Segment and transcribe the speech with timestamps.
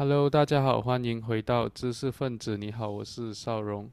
[0.00, 2.56] Hello，大家好，欢迎回到知识分子。
[2.56, 3.90] 你好，我是邵荣。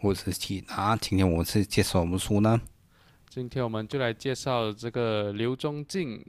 [0.00, 2.60] 我是齐达，今天我们是介绍什么书呢？
[3.28, 6.24] 今天我们就来介绍这个刘忠敬，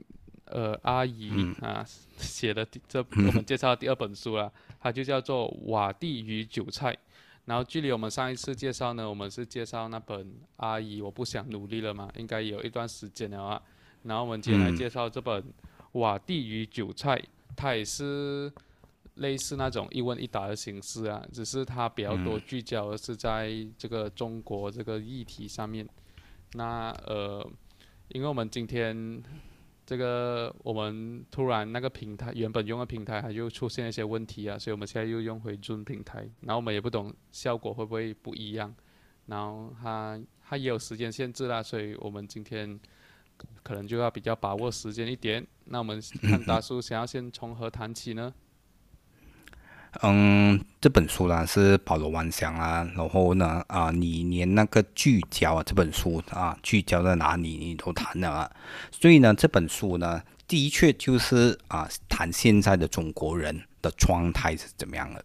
[0.46, 1.30] 呃，阿姨
[1.60, 6.92] 啊写的这我们介绍第二本书了，它就叫做《瓦地与韭菜》。
[7.44, 10.26] 然后距离我们上一次介绍呢，我们是介绍那本
[10.56, 13.62] 《阿姨我不想努力了》嘛，应该有一段时间了啊。
[14.02, 15.40] 然后我们今天来介绍这本
[15.92, 17.16] 《瓦地与韭菜》，
[17.54, 18.52] 它也是
[19.14, 25.88] 类似那种一问一答的形式啊，只是它比较多聚焦的是在这个中国这个议题上面。
[26.52, 27.46] 那呃，
[28.08, 29.22] 因为我们今天。
[29.86, 38.74] 这个我们突然那个平台原本用的平台它就出现一些问题啊，所以我们现在又用回尊平台，然后我们也不懂效果会不会不一样，
[39.26, 42.80] 然后它它也有时间限制啦，所以我们今天
[43.62, 45.46] 可能就要比较把握时间一点。
[45.66, 48.32] 那我们看大叔想要先从何谈起呢？
[50.02, 58.50] 嗯，这本书呢是保罗·万象啊，然后呢啊，你连那个聚焦啊，这本书啊，聚焦在哪里你都谈了啊，
[58.90, 65.24] 所以呢，这本书呢，的确就是啊，谈现在的中国人的状态是怎么样的，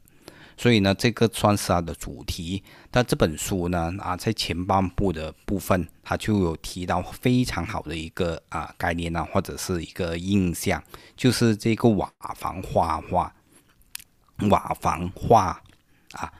[0.55, 2.63] 所以呢，这个算是它的主题。
[2.91, 10.81] 但这本书呢啊，在前半部的部分，它就有提到非常好的一个啊概念啊，或者是一个印象，
[11.17, 13.33] 就是这个瓦房画画。
[14.49, 15.61] 瓦房话
[16.13, 16.31] 啊，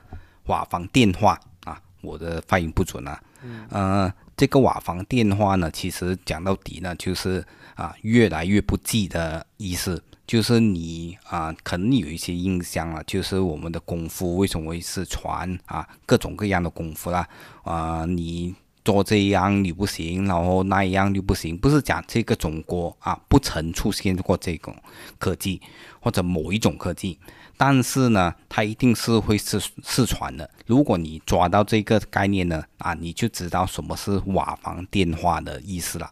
[0.45, 3.21] 瓦房电话啊，我的发音不准啊。
[3.43, 3.67] 嗯。
[3.69, 10.01] 呃，这个瓦房电话呢，其实讲到底呢，就是啊，越来越不济的意思。
[10.25, 15.87] 就是你啊，可能有一些印象了，就是我们的功夫为什么会失传啊？
[16.05, 17.27] 各种各样的功夫啦，
[17.63, 18.53] 啊，你
[18.85, 21.57] 做这样你不行，然后那一样就不行。
[21.57, 24.75] 不是讲这个中国啊，不曾出现过这种
[25.17, 25.59] 科技
[25.99, 27.17] 或者某一种科技。
[27.61, 30.49] 但是呢，它一定是会失失传的。
[30.65, 36.09] 如果你抓到这个概念呢，啊，你就知道什么是瓦房电话的意思了。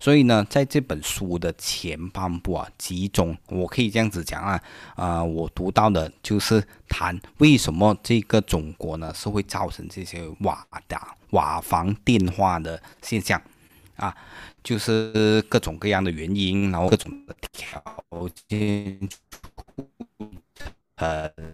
[0.00, 4.60] 所以呢，在这本书的前半部啊，集中我可以这样子讲啊，
[4.96, 11.00] 啊，我读到的就是谈为什么这个中国呢是会造成这些瓦的
[11.30, 13.40] 瓦房电话的现象
[13.94, 14.12] 啊，
[14.64, 17.80] 就是各种各样的原因，然后各种的条
[18.48, 19.08] 件。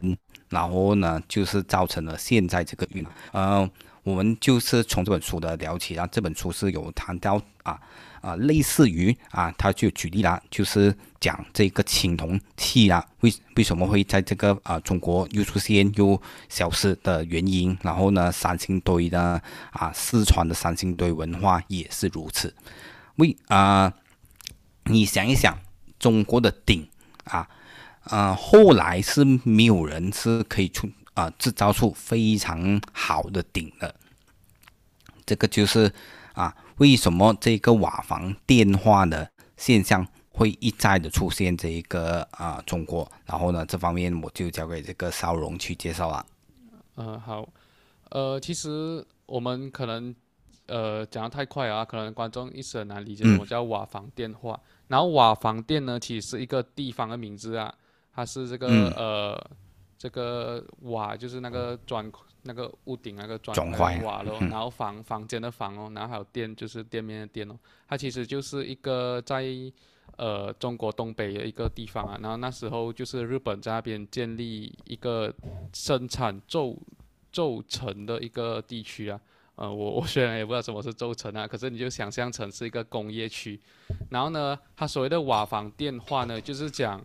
[0.03, 0.16] 嗯，
[0.48, 3.06] 然后呢，就是造成了现在这个运。
[3.32, 3.69] 呃，
[4.03, 7.78] 我们就是从这本书的聊起，然后这本书是有谈到啊
[8.20, 17.76] 啊，类似于啊，他就举例了，就是讲这个青铜器啊，为为什么会在这个啊中国又出现又消失的原因。
[17.82, 19.41] 然后呢，三星堆的
[19.72, 22.54] 啊，四川的三星堆文化也是如此。
[23.16, 23.92] 为啊，
[24.84, 25.58] 你想一想，
[25.98, 26.88] 中国的鼎
[27.25, 27.48] 啊。
[28.08, 33.94] 啊，后来是没有人是可以出啊制造出非常好的顶的。
[35.26, 35.92] 这个就是
[36.32, 43.10] 啊，为什么这个瓦房电话的现象会一再的出现这一个啊中国？
[43.26, 46.25] 然后呢，这方面我就交给这个邵荣去介绍了。
[46.96, 47.46] 嗯，好，
[48.10, 50.14] 呃，其实我们可能
[50.66, 54.58] 呃讲的太快啊，可能观众一时很难理解什么叫瓦房电话。
[54.86, 57.75] 然后瓦房店呢，其实是一个地方的名字啊。
[58.14, 59.50] 它是这个呃，
[59.96, 62.10] 这个瓦就是那个砖，
[62.42, 63.54] 那个屋顶那个砖
[64.02, 67.56] 瓦咯，然后房房间的房哦，然后还有店就是店面的店哦，
[67.88, 69.44] 它其实就是一个在
[70.16, 75.32] 呃中国东北的一个地方啊，然后那时候就是日本在那边建立一个
[75.72, 76.76] 生产轴
[77.30, 79.20] 轴承的一个地区啊，
[79.54, 83.60] 呃我我虽然也不知道什么是轴承啊，可是你就想象成是一个工业区，
[84.10, 87.04] 然后呢，它所谓的瓦房电话呢，就是讲。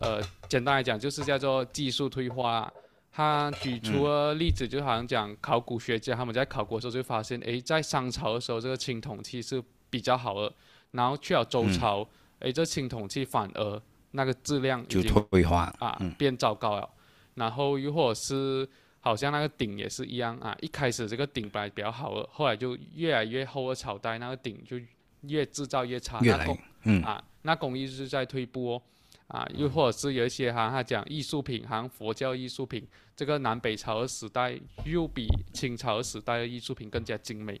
[0.00, 2.70] 呃，简单来讲就是叫做技术退化。
[3.12, 10.52] 他举出了例子，就好像讲考古学家他们在考古的时候就发现，哎，在商朝的时候这个青铜器是比较好的，
[10.92, 12.06] 然后去了周朝，
[12.38, 16.88] 哎，这青铜器反而那个质量就退化啊，变糟糕了。
[17.34, 18.66] 然后又或者是
[19.00, 24.80] 好像那个鼎也是一样啊，一开始这个鼎本来比较好的，后来就越来越厚的朝代，那个鼎就
[25.22, 26.46] 越制造越差，越来
[26.84, 28.82] 嗯啊，那工艺是在退步哦。
[29.30, 32.84] 啊，又或者是有一些哈，他讲艺术品，好像佛教艺术品，
[33.14, 37.60] 这个南北朝的时代又比清朝时代的艺术品更加精美。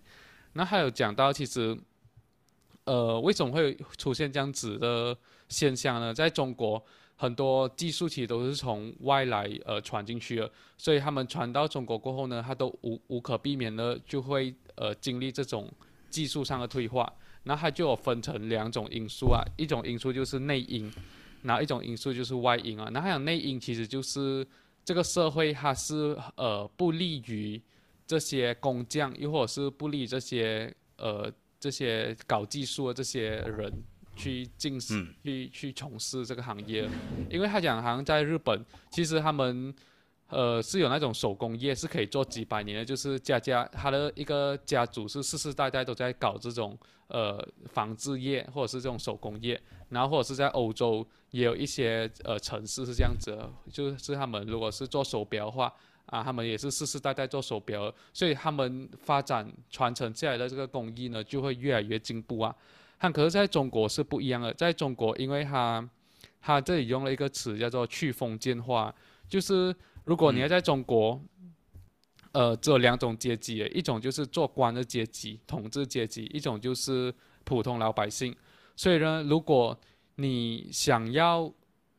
[0.54, 1.78] 那还有讲到，其实，
[2.86, 5.16] 呃，为什么会出现这样子的
[5.48, 6.12] 现象呢？
[6.12, 6.84] 在中国，
[7.14, 15.72] 很多技术其实都是从外来呃传进去的，所以他们传到中国过后呢，它都无无可避免的就会呃经历这种
[16.08, 17.12] 技术上的退化。
[17.44, 20.92] 那它就有分成两种因素啊，一种因素就是内因。
[21.42, 24.46] 然后一种因素就是外因啊，然后还有内因，其实就是
[24.84, 27.60] 这个社会它是呃不利于
[28.06, 33.72] 这些工匠，又或者是不利于这些呃这些搞技术的这些人
[34.16, 35.14] 去进嗯。
[35.22, 36.88] 去去从事这个行业，
[37.30, 39.72] 因为他讲好像在日本，其实他们
[40.30, 46.78] 呃是有那种手工业是可以做几百年的，就是家家他的一个家族是世世代代都在搞这种
[47.08, 49.60] 呃纺织业或者是这种手工业，
[49.90, 53.38] 然后或者是在欧洲也有一些呃城市是这样子，
[53.70, 55.72] 就是他们如果是做手表的话。
[56.06, 62.52] 啊，他们也是世世代代做手表，所以他们发展传承下来的这个工艺呢，就会越来越进步啊。
[62.98, 65.88] 但可是在中国是不一样的，在中国，因为它
[66.40, 68.92] 它这里用了一个词叫做去封建化，
[69.28, 69.72] 就是
[70.10, 71.22] 如果你要在中国，
[72.32, 77.14] 呃，只有两种阶级，一种就是做官的阶级，统治阶级；一种就是
[77.44, 78.34] 普通老百姓。
[78.74, 79.78] 所以呢，如果
[80.16, 81.48] 你想要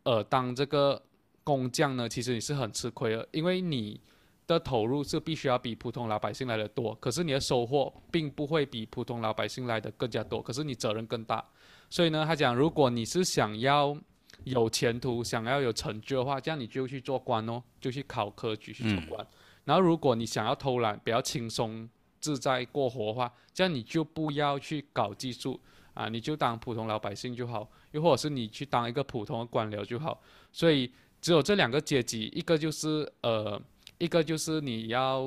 [0.04, 1.02] 呃当这个
[1.42, 3.98] 工匠呢，其实你是很吃亏的，因为你
[4.46, 11.42] 的投入是必须要比普通老百姓来的多，可是你的收获并不会比普通老百姓来的更加多，可是你责任更大。
[11.90, 13.98] 所以呢，他讲，如果你是想要
[14.44, 19.26] 有前途、想要有成就的话，这样你就去做官哦，就去考科举去做官。
[19.66, 21.90] 然后，如果你想要偷懒、比较轻松
[22.20, 25.60] 自在过活的话，这样你就不要去搞技术
[25.94, 30.22] 啊，你就当普通老百姓就好，又或者是你去当一个普通的官僚就好。
[30.52, 30.92] 所以。
[31.22, 33.62] 只有这两个阶级，一个就是呃，
[34.00, 35.22] 一个就是你要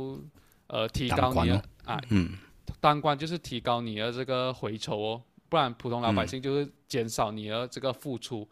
[0.66, 2.36] 呃提高你的啊，嗯，
[2.80, 8.44] 当官就是提高你的这个回酬哦，不然普通老百姓就是减少你的这个付出。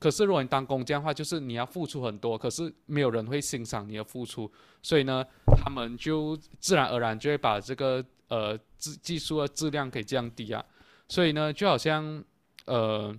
[0.00, 4.50] 可是如果你当工匠的话，就是你要付出很多，可是没有人会欣赏你的付出，
[4.82, 5.24] 所以呢，
[5.62, 10.64] 他们就自然而然就会把这个呃技技术的质量给降低啊。
[11.06, 12.24] 所以呢，就好像
[12.64, 13.14] 呃，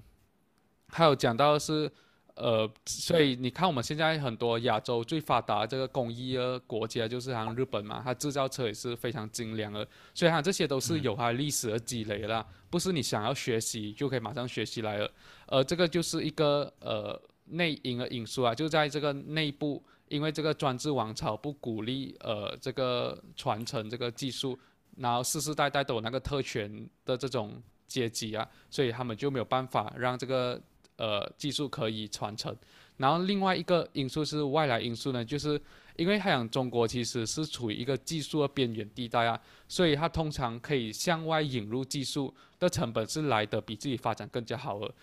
[0.89, 1.89] 还有讲到是。
[2.35, 15.11] 呃，所以你看，我们现在很多亚洲最发达这个工艺的国家，就是像日本嘛，它制造车也是非常精良的，所以它这些都是有它历史的积累啦，不是你想要学习就可以马上学习来了。
[15.47, 24.57] 呃，这个就是一个呃内因的因素啊，就在这个内部，因为这个专制王朝不鼓励呃这个传承这个技术，
[24.97, 30.61] 然后世世代代都有那个特权的这种阶级啊，所以他们就没有办法让这个。
[31.01, 32.55] 呃，技术可以传承，
[32.97, 35.59] 然后另外一个因素是外来因素呢，就是
[35.95, 44.93] 因为他想中国其实是处于一个技术的边缘地带啊，所以它通常可以向外引入技术的成本是来的比自己发展更加好的。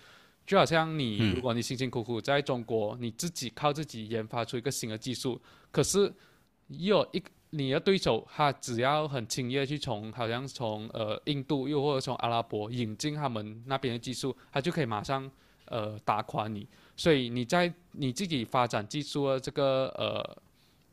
[0.47, 5.41] 就好像你，如果你辛辛苦苦在中国，你自己靠自己研发出一个新的技术，
[5.73, 6.13] 可是
[6.69, 15.29] 又有一你的对手，他只要很轻易的去从好像从呃印度又或者从阿拉伯引进他们那边的技术，他就可以马上。
[15.71, 16.67] 呃，打垮你，
[16.97, 20.43] 所以你在你自己发展技术的这个呃，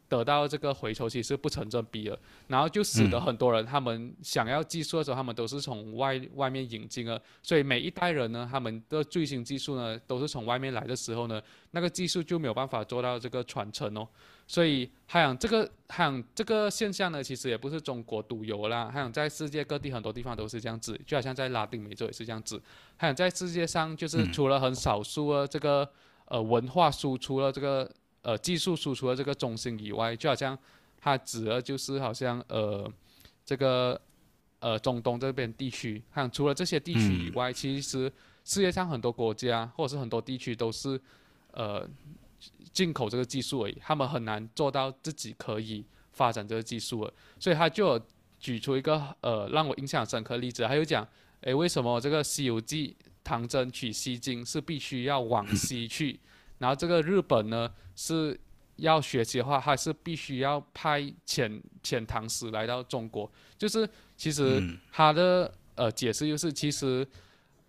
[0.08, 11.42] 得到这个回酬其实不成正比的，然后就使得很多人他们想要技术的时候，他们都是从外外面引进的，所以每一代人呢，他们的最新技术呢，都是从外面来的时候呢，
[11.72, 14.08] 那个技术就没有办法做到这个传承哦。
[14.48, 18.92] 所以，海洋这个海洋这个现象呢，其实也不是中国独有啦。
[18.94, 22.62] 海洋在世界各地很多地方都是这样子，就好像在拉丁美洲也是这样子。
[22.96, 25.90] 海洋在世界上就是除了很少数的这个
[26.26, 27.92] 呃文化输出了这个
[28.26, 30.58] 呃技术输出的这个中心以外，就好像
[31.00, 32.92] 它指的就是好像呃
[33.46, 34.00] 这个
[34.60, 36.04] 呃中东这边地区。
[36.10, 38.12] 海洋除了这些地区以外，其实
[38.44, 41.00] 世界上很多国家或者是很多地区都是
[41.52, 41.88] 呃。
[42.72, 48.00] 进口这个技术而已，他们很难做到自己可以发展这个技术了，所以他就
[48.38, 51.08] 举出一个呃让我印象深刻例子，他就讲，
[51.42, 56.20] 诶，为什么这个《西游记》唐僧取西经是必须要往西去，
[56.58, 58.40] 然后这个日本呢是
[58.78, 63.32] 要学习的话，还是必须要派遣遣唐使来到中国？
[63.58, 67.08] 就是其实他的呃解释就是其实。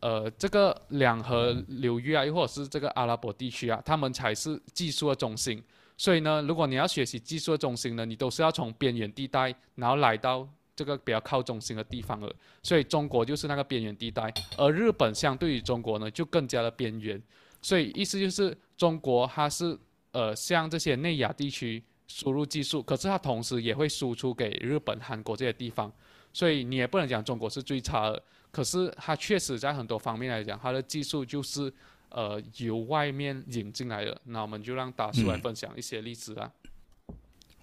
[0.01, 5.61] 呃，这个两河流域啊，又或者是这个阿拉伯地区啊，他们才是技术的中心。
[5.97, 12.31] 所以呢，如果你要学习技术的中心呢，你都是要从边缘地带，然后来到这个比较靠中心的地方了。
[12.63, 17.21] 所以中国就是那个边缘地带，而日本相对于中国呢，就更加的边缘。
[17.63, 19.79] 所以意思就是，中国它是
[20.13, 25.93] 呃向这些内亚地区输入技术，可是它同时也会输出给日本、韩国这些地方。
[26.33, 28.23] 所以你也不能讲中国是最差的。
[28.51, 31.73] 可是它确实在很多方面来讲，它的技术就是
[32.11, 34.19] 呃由外面引进来的。
[34.25, 36.51] 那我们就让大叔来分享一些例子啊。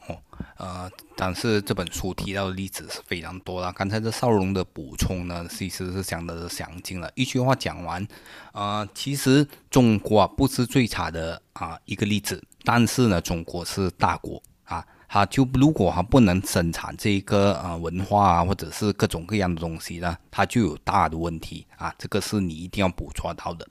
[0.07, 0.19] 哦，
[0.57, 3.71] 呃，但是这本书提到的例子是非常多了。
[3.71, 7.09] 刚才这少龙的补充呢，其实是讲的详尽了。
[7.15, 8.05] 一句话讲完，
[8.51, 23.65] 啊，其实中国啊不是最差的啊一个例子，但是呢，中国是大国啊，它就如果它不能生产这个啊文化啊或者是各种各样的东西呢，它就有大的问题啊，这个是你一定要捕捉到的。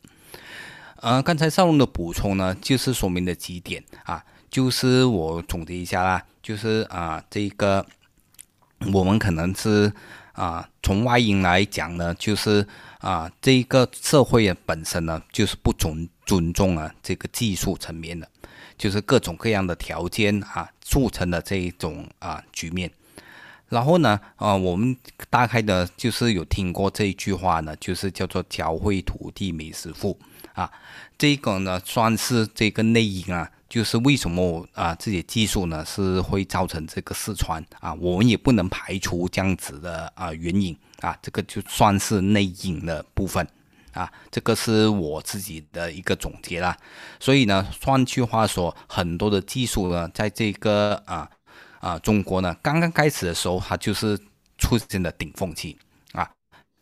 [0.96, 4.24] 呃，刚才少龙的补充呢，就是说明了几点啊。
[4.52, 7.84] 就是我总结一下啦，就是啊，这个
[8.92, 9.90] 我们可能是
[10.34, 12.66] 啊，从外因来讲呢，就是
[12.98, 18.28] 啊，这个社会本身呢，就是不尊尊重啊这个技术层面的，
[18.76, 22.90] 就是各种各样的条件啊促成的这一种啊局面。
[23.70, 24.94] 然后呢，啊，我们
[25.30, 30.18] 大概的就是有听过这一句话呢，就是叫做“教会徒弟没师傅”
[30.52, 30.70] 啊，
[31.16, 33.50] 这个呢算是这个内因啊。
[33.72, 37.94] 就是为什么啊，这些技术呢是会造成这个失传啊？
[37.94, 43.48] 我们也不能排除这样子的啊原因啊，这个就算是内因的部分
[43.94, 46.76] 啊，这个是我自己的一个总结啦。
[47.18, 51.26] 所以呢，换句话说，很多的技术呢，在这个啊
[51.80, 54.20] 啊中国呢，刚刚开始的时候，它就是
[54.58, 55.78] 出现了顶峰期
[56.12, 56.30] 啊，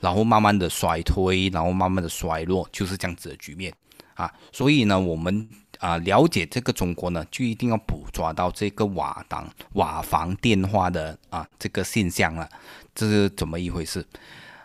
[0.01, 3.73] 然后慢慢的衰退，然后慢慢的衰落，就是这样子的局面
[4.15, 4.29] 啊。
[4.51, 5.49] 所以呢，我们。
[5.81, 12.47] 啊，了解这个中国呢，就一定要捕捉到这个瓦当瓦房电话的啊这个现象了，
[12.95, 14.07] 这是怎么一回事？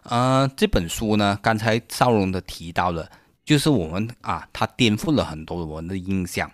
[0.04, 3.10] 呃，这本书呢，刚才少龙的提到了，
[3.46, 6.52] 就是我们啊，它颠覆了很多我们的印象。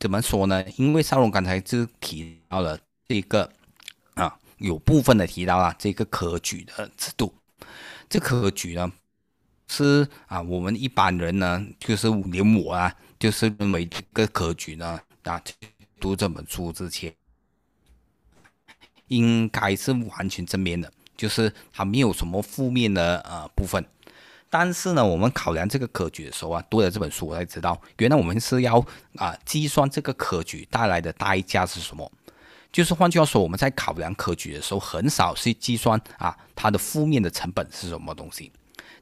[0.00, 0.64] 怎么说呢？
[0.76, 2.76] 因为少龙刚才就提到了
[3.06, 3.48] 这个
[4.14, 7.32] 啊，有部分的提到了这个科举的制度，
[8.08, 8.90] 这科举呢
[9.68, 12.92] 是啊，我们一般人呢，就是连我啊。
[13.20, 15.40] 就是认为这个格局呢，啊，
[16.00, 17.14] 读这本书之前，
[19.08, 23.84] 应该是完全正面的，就是它没有什么负面的呃部分。
[24.48, 28.82] 但是呢，我们考量这个格局的时候啊，读了这本书我才知道，原来我们是要
[29.16, 32.10] 啊计算这个格局带来的代价是什么。
[32.72, 38.50] 就是换句话说，我们在考量格局的时候，很少去计算啊它的负面的成本是什么东西。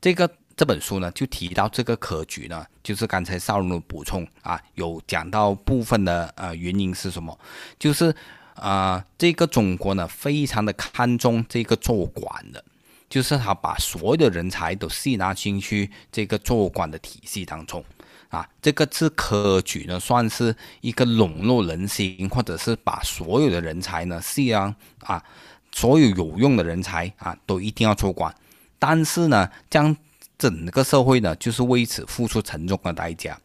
[0.01, 0.29] 这个。
[0.59, 7.39] 这本书呢，就提到这个科举呢，就是刚才少龙的补充啊，有讲到部分的呃原因是什么？
[7.79, 8.13] 就是
[8.57, 12.65] 啊，这个中国呢，非常的看重这个做官的，
[13.09, 17.85] 就是他把所有的人才都吸纳进去这个做官的体系当中
[18.29, 24.75] 啊，这个是科举呢，算是一个笼络人心，或者是把所有的人才呢，吸纳
[25.05, 25.23] 啊，
[25.71, 28.35] 所有有用的人才啊，都一定要做官，
[28.81, 29.97] 但是呢，将
[30.39, 33.39] 整个社会呢，就是为此付出沉重的代价。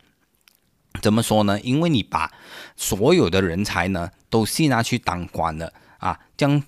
[1.01, 1.59] 怎么说呢？
[1.61, 2.31] 因为你把
[2.77, 6.61] 所有的人才呢都吸纳去当官了啊，将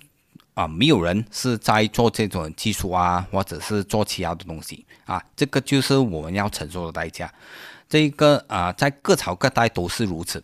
[0.54, 7.32] 啊没有人是在做这种技术啊，或者是做其他的东西啊，这个就是我们要承受的代价。
[7.88, 10.42] 这个啊，在各朝各代都是如此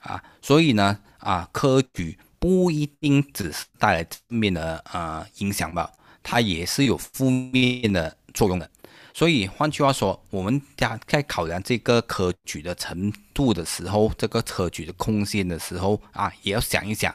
[0.00, 5.92] 啊，所以呢啊，科举不一定只是带来正面的啊影响吧，
[6.22, 8.70] 它也是有负面的作用的。
[9.18, 17.12] 所以换句话说，我们家在考量这个科举的程度的时候，这个科举的空间的时候啊，也要想一想，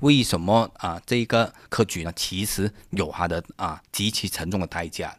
[0.00, 5.14] 为什么啊这个科举呢，其实有它的啊极其沉重的代价。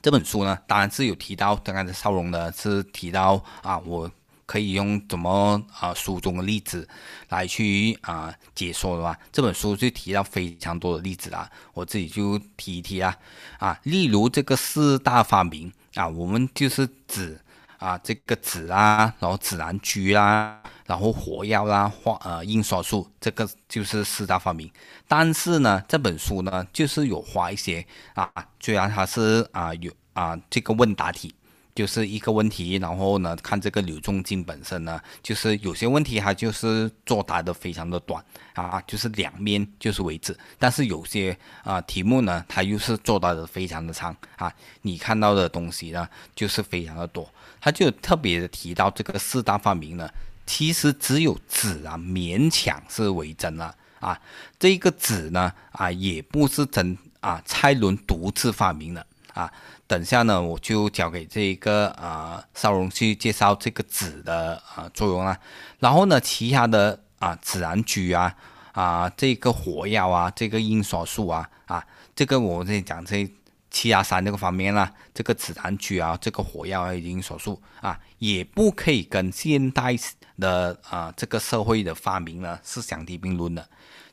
[0.00, 4.08] 这本书呢，当然是有提到，刚才少荣呢是提到啊我。
[4.46, 6.86] 可以用怎么啊书中的例子
[7.28, 9.18] 来去啊解说的吧？
[9.32, 13.16] 这本书就提到非常多的例子啦，我自己就提一提啊
[13.58, 17.40] 啊，例如这个四大发明啊，我们就是指
[17.78, 24.70] 啊这个纸啊，然后指南居啦，然后火药啦，画呃印刷术，这个就是四大发明。
[25.08, 31.34] 但是呢，这本书呢就是有画一些啊，虽然它是啊有啊这个问答题。
[31.74, 40.36] 就是一个问题，然后呢，看这个柳仲敬本身呢，就是有些问题他就是作答的非常的短啊，就是两面就是为止。
[40.56, 44.52] 但是有些啊题目呢，他又是作答的非常的长啊，
[44.82, 47.28] 你看到的东西呢，就是非常的多。
[47.60, 50.08] 他就特别的提到这个四大发明呢，
[50.46, 54.20] 其实只有纸啊勉强是为真了啊，
[54.60, 59.52] 这个纸呢啊也不是真啊，蔡伦独自发明的啊。
[59.86, 65.38] 等下呢，我就交给这一个啊少荣去介绍这个纸的啊作用啦。
[65.78, 68.34] 然后呢，其他的啊自然居啊
[68.72, 71.86] 啊这个火药啊，这个印刷术啊啊，
[72.16, 73.30] 这个我在讲这
[73.70, 79.94] 七亚山这个方面啦，这个指南局啊，这个火药已经所述啊，也不可以跟现代
[80.40, 83.68] 的啊这个社会的发明呢是相提并论的。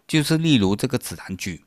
[0.08, 1.63] 就是例如这个指南局，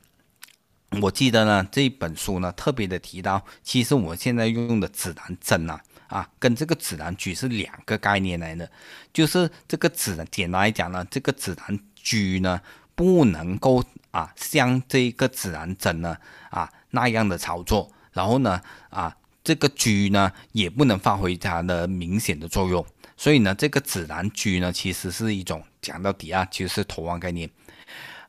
[1.01, 8.69] 我记得呢这本书呢特别的提到，其实我现在用的指南针啊啊，跟这个指南局是两个概念来的。
[9.13, 12.61] 就是这个指南，简单来讲呢，这个指南局呢
[12.95, 16.15] 不能够啊像这个指南针呢
[16.49, 22.85] 啊那样的操作，然后呢啊这个局呢也不能发挥它的明显的作用。
[23.17, 27.49] 所以呢，这个指南局呢其实是一种讲到底啊，其实是投放概念。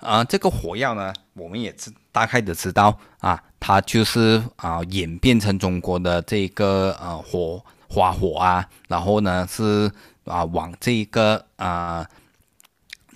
[0.01, 9.91] 啊，这个火药呢，我们也知大概的知道啊，它就是啊演变成中国的这个呃火花火啊，然后呢是
[10.25, 12.07] 啊往这个啊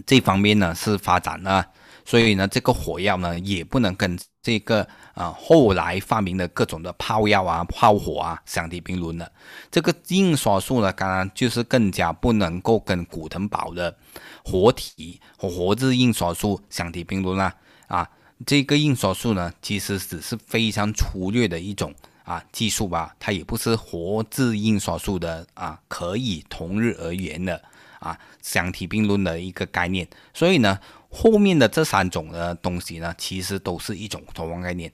[0.07, 1.67] 这方面呢是发展了，
[2.05, 9.31] 所以呢这个火药呢也不能跟这个啊后来发明的各种的炮药啊炮火啊相提并论的。
[9.71, 13.95] 这个印刷术呢，当然就是更加不能够跟古腾堡的。
[14.43, 17.55] 活体和活字印刷术相提并论啦，
[17.89, 18.09] 啊，
[18.47, 27.63] 这个印刷术呢，其实只是非常粗略的一种啊技术吧，它也不是活字印刷术的啊可以同日而言的
[27.99, 30.09] 啊相提并论的一个概念。
[30.33, 34.91] 所以呢，后面的这三种的东西呢，其实都是一种投放概念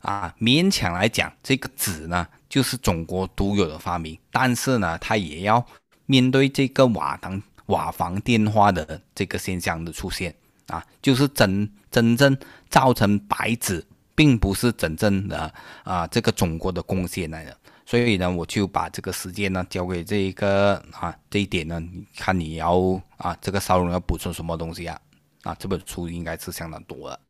[0.00, 0.34] 啊。
[0.38, 5.64] 勉强来讲，这个纸呢，就是中国独有的发明，但是呢，它也要
[6.06, 7.42] 面对这个瓦当。
[7.66, 10.34] 瓦房电话的这个现象的出现
[10.66, 12.36] 啊，就是真真正
[12.68, 13.82] 造成白纸，
[14.16, 15.50] 并不是真正的
[15.84, 17.56] 啊这个中国的贡献来的。
[17.86, 21.80] 所以呢，我就把这个时间呢交给这一个啊这一点呢，
[22.16, 25.00] 看你要啊这个邵荣要补充什么东西啊？
[25.42, 27.20] 啊，这本书应该是相当多的。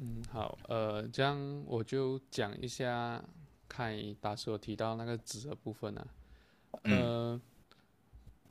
[0.00, 3.22] 嗯，好，呃，这样我就讲一下，
[3.68, 6.06] 看大师有提到那个纸的部分呢，
[6.84, 7.40] 嗯。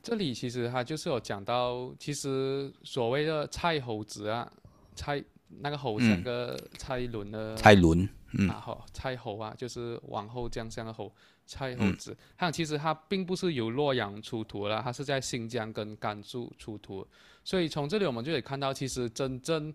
[0.03, 4.49] 这里其实他就是有讲到，其实所谓的蔡猴子啊，
[4.95, 5.21] 蔡
[5.59, 11.11] 那个猴是那个蔡伦的蔡伦，嗯，好，蔡猴啊，就是王后将相的猴，
[11.47, 12.15] 蔡猴子。
[12.37, 17.07] 他其实他并不是由洛阳出土了，他是在新疆跟甘肃出土。
[17.43, 19.73] 所以从这里我们就可以看到，其实真正，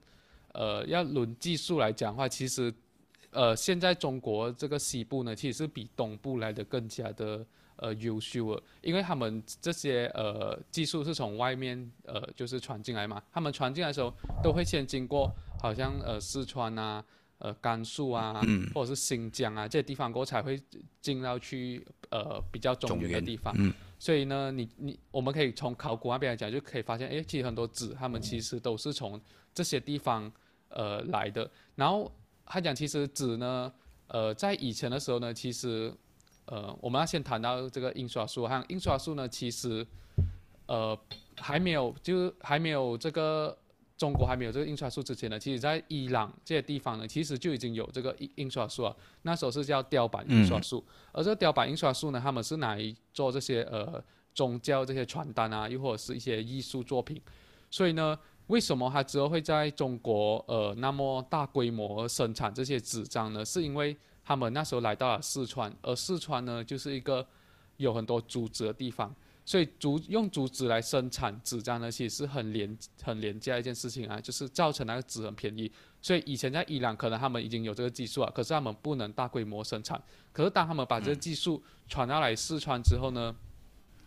[0.53, 2.73] 呃，要论技术来讲的话，其实，
[3.31, 7.45] 呃，现在中国这个西部呢，其实是比东部来的更加的。
[7.77, 17.05] 呃，优秀了，因为他们这些呃技术是从外面呃就是传进来嘛，他们传进来的时候都会先经过好像呃四川啊、
[17.43, 18.41] 呃甘肃啊，
[18.73, 20.59] 或者是新疆啊这些地方过才会
[21.01, 23.55] 进到去呃比较中原的地方。
[23.99, 29.21] 所以呢，你你我们可以从考古那边来讲，就可以发现，哎，其实很多纸他们其实都是从
[29.53, 30.31] 这些地方
[30.69, 31.51] 呃来的。
[31.75, 32.11] 然后
[32.47, 33.73] 他讲，其实纸呢，
[34.07, 35.93] 呃，在以前的时候呢，其实。
[36.47, 39.87] 呃，我们要先谈到这个印刷术，像印刷术呢，其实，
[40.67, 40.99] 呃，
[41.37, 43.57] 还没有，就还没有这个
[44.03, 48.93] 中国还没有这个印刷术之前呢，其实在伊朗这些地方呢，其实就已经有这个印印刷术啊。
[49.23, 54.03] 那时候是叫雕版印刷术，而这个雕版印刷术呢，他们是拿来做这些呃
[54.35, 57.23] 宗教这些传单啊，又或者是一些艺术作品。
[57.71, 63.45] 所以呢，为什么它之后会在中国呃那么大规模生产这些纸张呢？
[63.45, 67.25] 是因为他们那时候来到了四川，而四川呢，就是一个
[67.77, 75.71] 有很多竹子的地方，所以竹用竹子来生产纸张呢，其实是很廉很廉价一件事情啊，就是造成那个纸很便宜。
[76.01, 80.01] 所以以前在伊朗，可能他们已经有这个技术了，可是他们不能大规模生产。
[80.33, 83.35] 可是当他们把这个技术传到来四川之后呢，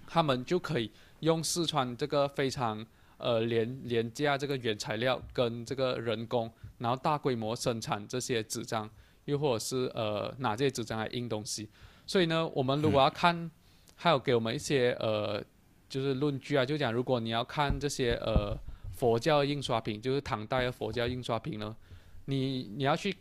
[0.07, 2.85] 他们就可以用四川这个非常
[3.17, 8.89] 呃廉廉价这个原材料跟这个人工，然后大规模生产这些纸张。
[9.25, 11.67] 又或者是呃拿这些纸张来印东西，
[12.05, 13.49] 所以呢，我们如果要看，
[13.95, 15.43] 还有给我们一些呃
[15.89, 18.55] 就是论据啊，就讲如果你要看这些呃
[18.93, 21.75] 佛教印刷品，就是唐代的佛教印刷品呢，
[22.25, 23.15] 你你要去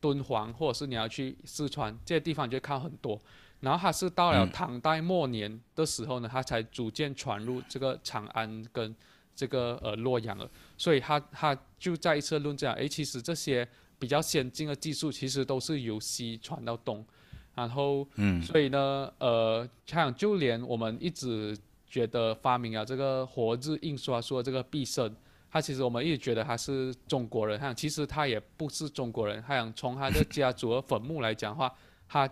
[0.00, 3.20] 敦煌或者是你要去四川这些地方就会看很多，
[3.60, 8.94] 然后它是到了唐代末年的时候呢，它才逐渐传入这个长安跟
[9.34, 13.68] 这个呃洛阳了，所以他他就再一次论证，哎，其实这些。
[13.98, 17.06] 比较先进的技术其实都是由西传到东，
[17.54, 18.06] 然后，
[18.42, 25.14] 所以呢，呃，像就连我们一直觉得发明了这个活字印刷术的这个毕生，
[25.50, 31.70] 他其实我们一直觉得他是中国人，他其实他也不是中国人，他想从他的家族的坟墓来讲话，
[32.08, 32.28] 他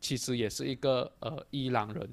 [0.00, 2.08] 其实也是一个呃伊朗人。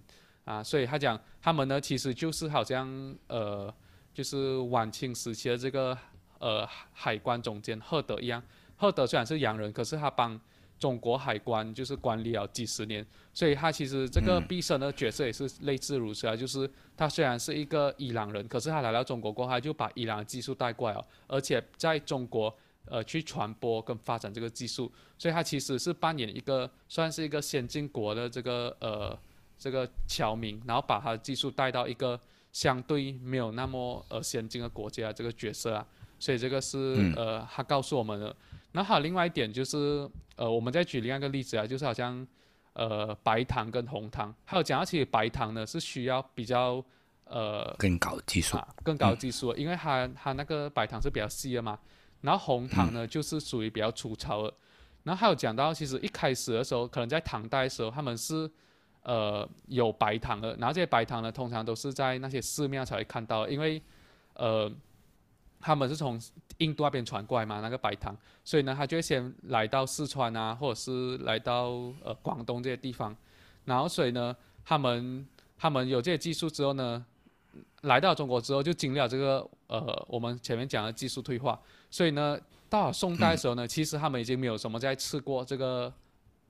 [0.45, 3.73] 啊，所以他讲他们呢其实就是好像呃
[4.13, 5.97] 就是晚清时期的这个
[6.37, 8.43] 呃海关总监赫德一样。
[8.75, 10.37] 赫德虽然是洋人，可是他帮
[10.79, 22.53] 中国海关就是管理了几十年，所以他其实这个毕生的角色也是类似如此啊，就是他虽然是一个伊朗人，可是他来到中国过后，他就把伊朗的技术带过来了，而且在中国
[22.85, 29.17] 呃去传播跟发展这个技术，所以他其实是扮演一个算是一个先进国的这个呃
[29.57, 32.19] 这个侨民，然后把他的技术带到一个
[32.51, 35.87] 相对没有那么呃先进的国家这个角色啊，
[36.19, 38.35] 所以这个是呃他告诉我们的。
[38.75, 42.25] 那还有另外一点就是，呃，我们再举另外一个例子啊，就是好像，
[42.73, 46.83] 呃，白糖跟红糖，还有讲到其实白糖呢是需要比较，
[47.25, 51.77] 呃，更高技术，更高技术，因为它它那个白糖是比较细的嘛，
[52.21, 54.53] 然后红糖呢就是属于比较粗糙的，
[55.03, 58.49] 然后还有讲到其实一开始的时候，可能在唐代的时候他们是，
[59.03, 63.81] 呃，有白糖的，然后这些白糖呢通常都是在那些寺庙才会看到，因为，
[64.33, 64.71] 呃。
[65.65, 66.19] 他们是从
[66.57, 71.69] 印度那边传过来嘛，那个白糖，所以呢，他就会先来到四川啊，或者是来到
[72.03, 73.15] 呃广东这些地方，
[73.63, 75.25] 然后所以呢，他们
[75.57, 77.05] 他们有这些技术之后呢，
[77.83, 81.57] 来到中国之后就经历了这个呃我们前面讲的技术退化，
[81.89, 82.37] 所以呢，
[82.69, 85.91] 到了宋代的时候呢，其实他们已经没有什么在吃过这个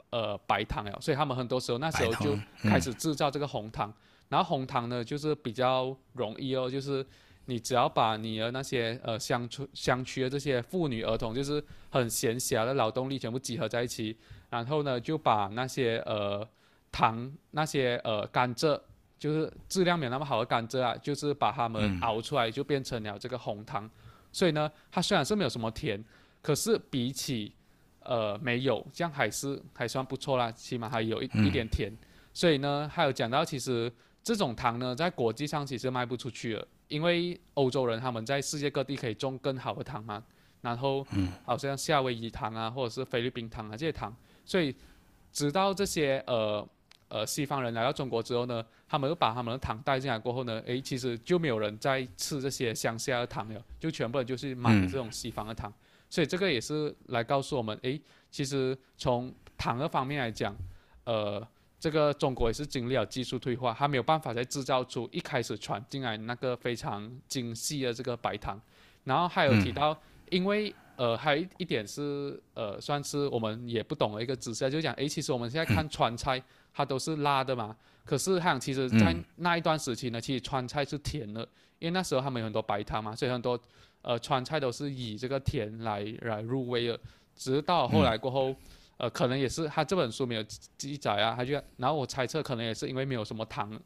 [0.09, 3.93] 呃白糖了，所以他们很多时候那时候就开始制造这个红糖，
[4.29, 7.05] 然后红糖呢就是比较容易哦，就是。
[7.45, 14.17] 你只要把你的那些呃乡村乡区的这些妇女儿童，就是很闲暇的劳动力全部集合在一起，
[14.49, 16.47] 然后呢就把那些呃
[16.91, 18.79] 糖那些呃甘蔗，
[19.19, 23.89] 就是质量没有那么好的甘蔗啊，就是把它们熬出来，就变成了这个红糖。
[24.31, 26.01] 所以呢，它虽然是没有什么甜，
[26.41, 27.53] 可是比起
[27.99, 31.91] 呃没有，这样还是还算不错啦，起码还有一一点甜。
[32.33, 33.91] 所以呢，还有讲到其实
[34.23, 36.67] 这种糖呢，在国际上其实卖不出去了。
[36.93, 40.23] 因为欧洲人他们在世界各地可以种更好的糖嘛，
[40.61, 41.03] 然后
[41.43, 44.75] 好像夏威夷糖啊，或者是菲律宾糖啊这些糖，所以
[45.31, 46.69] 直到这些呃
[47.07, 55.73] 呃西方人来到中国之后呢，他们又把他们的糖带进来过后呢，诶，其实就没有人在吃这些乡下的糖了，就全部人就是买这种西方的糖，
[56.11, 60.55] 所以这个也是来告诉我们，诶，其实从糖的方面来讲，
[61.05, 61.45] 呃。
[61.83, 68.57] 这个中国也是经历了技术退化，它没有办法再制造出一开始传进来那个非常精细的这个白糖。
[69.03, 69.93] 然后还有提到，
[70.29, 76.41] 因为呃还有一一点是呃算是我们也不懂的一个知识，就讲诶，其实我们现在看川菜，
[76.73, 77.75] 它都是辣的嘛。
[78.05, 81.41] 可是它其实在那一段时期呢，其实川菜是甜的，
[81.79, 83.59] 因为那时候他们有很多白糖嘛，所以很多
[84.03, 86.97] 呃川菜都是以这个甜来来入味的。
[87.35, 88.55] 直到后来过后。
[88.97, 90.43] 呃，可能也是他这本书没有
[90.77, 93.77] 记载啊，他就然后我猜测可能也是因为没有什么糖，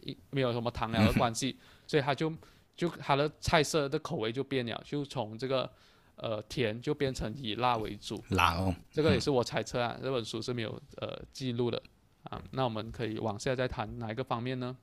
[0.00, 2.32] 一没有什么糖料的关系，所以他就
[2.76, 5.70] 就他的菜色的口味就变了，就从这个
[6.16, 8.22] 呃甜就变成以辣为主。
[8.30, 11.80] 辣哦，这个也是我猜测啊，这本书是没有呃记录的
[12.24, 12.42] 啊。
[12.50, 14.76] 那我们可以往下再谈哪一个方面呢？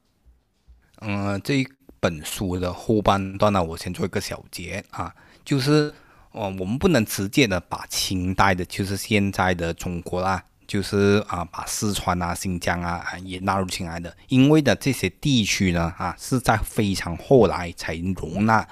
[1.02, 1.68] 嗯，这一
[2.00, 5.94] 本书的后半段呢，我先做一个小结啊，就是。
[6.34, 18.68] 哦，我们不能直接的把清代的，就是现在的中国啦，就是啊，把四川啊、新疆啊也纳入进来的，因为的这些地区呢，啊，是在非常后来才容纳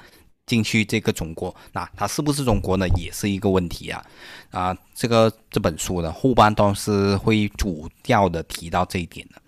[0.47, 4.03] 进去这个中国，那它是不是中国呢，也是一个问题啊，
[4.49, 9.40] 啊，这个这本书的后半段是会主要的提到这一点的。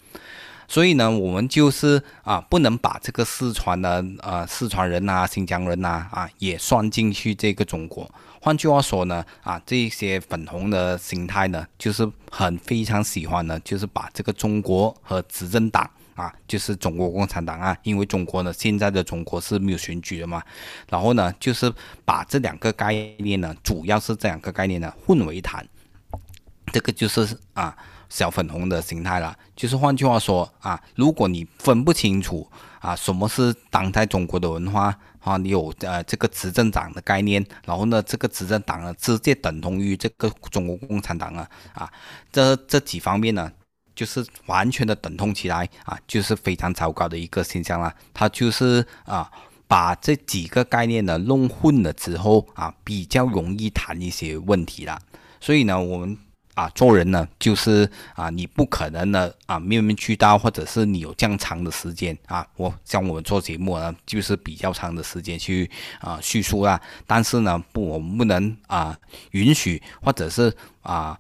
[0.68, 8.10] 所以呢，我们就是啊，不能把这个四川的呃四川人呐、新疆人呐啊也算进去这个中国。
[8.42, 20.42] 换句话说呢，啊这些粉红的心态呢，就是很非常喜欢呢，就是把这个中国和执政党啊，就是中国共产党啊，因为中国呢现在的中国是没有选举的嘛，
[20.90, 21.72] 然后呢就是
[22.04, 25.66] 把这两个概念呢，主要是这两个概念呢混为谈，
[26.72, 27.78] 这个就是啊。
[28.14, 32.48] 小粉红的心态了，就是换句话说啊，如果你分不清楚
[32.80, 41.92] 啊什么是当代中国的文化啊，你有呃这个执政党的概念，然后呢这个执政党呢直接等同于这个中国共产党啊啊，
[42.32, 43.52] 这这几方面呢
[43.96, 47.92] 就是完全的等同起来啊，就是非常糟糕的一个现象了。
[48.14, 49.28] 它就是啊
[49.68, 55.02] 把这几个概念呢弄混了之后啊，比较容易谈一些问题了。
[55.42, 56.16] 所以呢我们。
[56.56, 62.46] 啊，做人呢，就是啊，你不可能呢啊，面面俱到，或者是你有这样长的时间啊。
[62.58, 66.80] 我像我们做节目呢，就是比较长的时间去啊叙述啦。
[67.08, 68.98] 但是呢，不，我们不能啊
[69.32, 71.20] 允许，或者是啊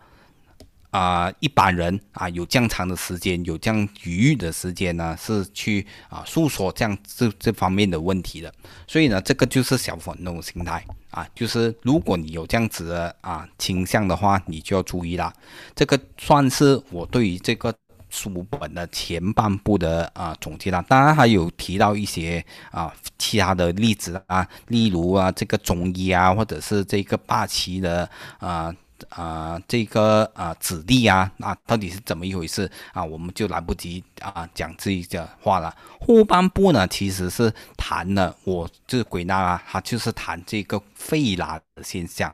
[0.94, 8.54] 啊，一般人啊，有这样长的时间，有这样余裕的时间呢，是去啊诉说这样这这方面的问题的。
[8.88, 15.34] 所以呢，这个就是小粉那种心态啊，就是如果你有这样子的啊倾向的话，你就要注意啦。
[15.74, 17.74] 这个算是我对于这个
[18.12, 20.80] 书本的前半部的啊总结啦。
[20.88, 28.72] 当然还有提到一些啊其他的例子啊，例如啊这个中医啊，或者是这个霸气的啊。
[29.10, 33.04] 啊，这个啊，子弟啊，那到底是怎么一回事啊？
[33.04, 35.76] 我们就来不及啊讲这一个话了。
[36.00, 42.34] 后半部呢，其实是谈了，我就是归纳啊，他就是谈这个费拉的现象。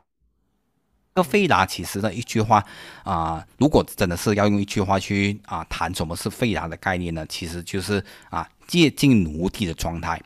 [1.14, 2.64] 这个费拉其实呢，一句话
[3.04, 10.22] 啊，如果真的是要用一句话去啊谈什么是费拉的概念呢，其实就是啊接近奴隶的状态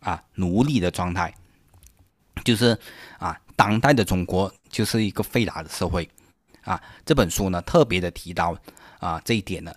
[0.00, 1.34] 啊，奴隶的状态，
[2.44, 2.78] 就是
[3.18, 3.38] 啊。
[3.60, 6.08] 当代的中国就是一个费拉的社会，
[6.62, 8.56] 啊，这本书呢特别的提到
[8.98, 9.70] 啊这一点呢。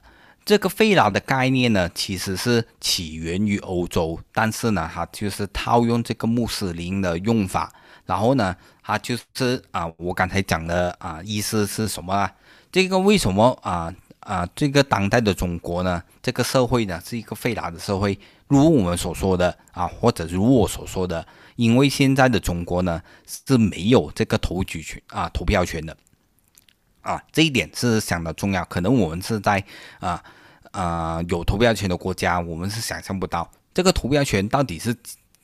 [0.46, 7.74] 这个费拉的概念呢，其实是起源于欧洲，但是呢，它就是套用这个穆斯林的用法，
[8.06, 12.32] 然后呢，它就是啊，我刚才讲的啊，意思是什么啊？
[12.72, 18.18] 这个为什么啊啊，这个当代的中国呢，这个社会呢是一个费拉的社会，
[18.48, 21.28] 如我们所说的啊，或者如我所说的。
[21.56, 25.96] 因为现在的中国呢是没有这个投举权啊投票权的
[27.02, 28.64] 啊，这一点是相当重要。
[28.66, 29.64] 可能我们是在
[30.00, 30.24] 啊
[30.72, 34.96] 啊有投票权的国家，我们是想象不到这个投票权到底是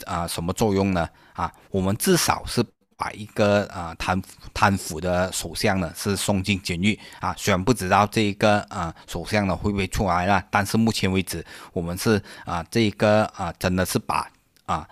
[0.06, 1.08] 啊什么作用呢？
[1.34, 2.63] 啊，我们至少是
[2.95, 4.22] 把一个啊贪
[4.54, 7.36] 贪腐的首相呢是送进监狱啊。
[7.38, 14.32] 虽然不知道这一个啊首相呢会不会出来了，但是目前为止，我们是啊这一个啊真的是把
[14.65, 14.88] 啊。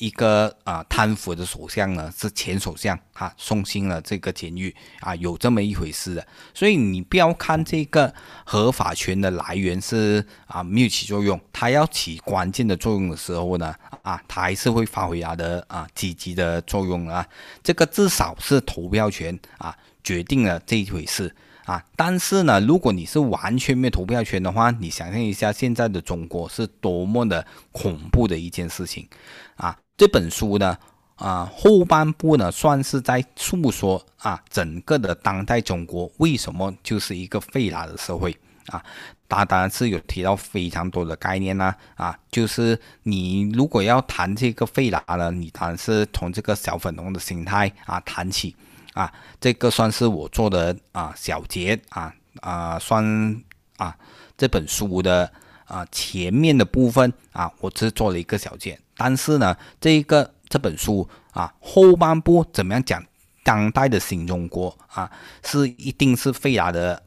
[0.00, 8.12] 一个啊贪腐的首相呢是前首相哈送进了这个监狱啊有这么一回事的，所以你不要看这个
[8.44, 17.26] 合法权的来源是啊没有起作用，它要起关键的作用的时候呢啊它还是会发挥它的啊积极的作用啊，
[17.62, 21.34] 这个至少是投票权啊决定了这一回事。
[21.70, 29.06] 啊，但是呢如果你是完全没有投票权的话，你想象一下现在的中国是多么的恐怖的一件事情
[29.54, 29.78] 啊。
[29.96, 30.76] 这本书呢，
[31.14, 38.84] 啊后半部呢，算是在诉说啊整个的当代中国为什么就是一个费拉的社会啊，
[39.28, 48.56] 它当然是有提到非常多的概念啦，啊，就是你如果要谈这个费拉呢，你当然是从这个小粉红的心态啊谈起
[48.94, 53.42] 啊，这个算是我做的啊小结啊啊算
[53.76, 53.96] 啊
[54.36, 55.30] 这本书的
[55.64, 58.78] 啊前面的部分啊，我只做了一个小结。
[58.96, 63.02] 但是呢，这一个这本书啊，后半部怎么样讲
[63.42, 65.10] 当代的新中国啊，
[65.42, 67.02] 是一定是费拉的，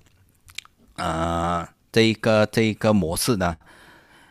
[0.95, 3.57] 呃，这一个这一个模式呢，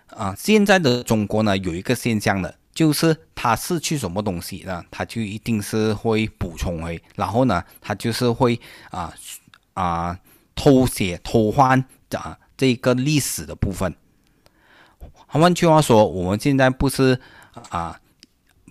[0.09, 9.13] 啊，现在的中国呢有一个现象的，就是他失去什么东西呢，他就一定是会补充回，然后呢，他就是会啊
[9.75, 10.19] 啊
[10.55, 11.83] 偷写偷换
[12.13, 13.95] 啊这个历史的部分。
[15.27, 17.21] 换句话说，我们现在不是。
[17.69, 18.01] 啊，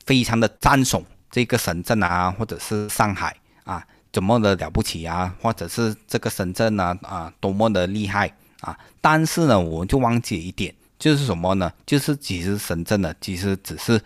[0.08, 8.76] 非常的赞颂这个深圳啊，或者是上海啊，怎么的了不起啊，或者是这个深圳呢啊，多么的厉害啊！
[9.00, 11.74] 但是呢，我们就忘记一点，就是什么呢？
[11.84, 14.00] 就是其实深圳呢，其实只是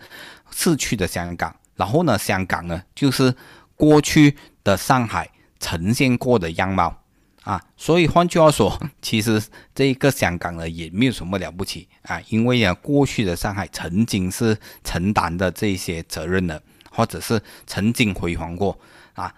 [0.50, 3.34] 逝去的香港，然后呢，香港呢，就是
[3.74, 5.30] 过去的上海
[5.60, 7.02] 呈现过的样貌。
[7.42, 9.40] 啊，所以换句话说， 其实
[9.74, 18.76] 这一个香港呢也没有什么了不起啊，因为啊过去的上海曾经是承担的这些责任的，或者是曾经辉煌过
[19.14, 19.32] 啊，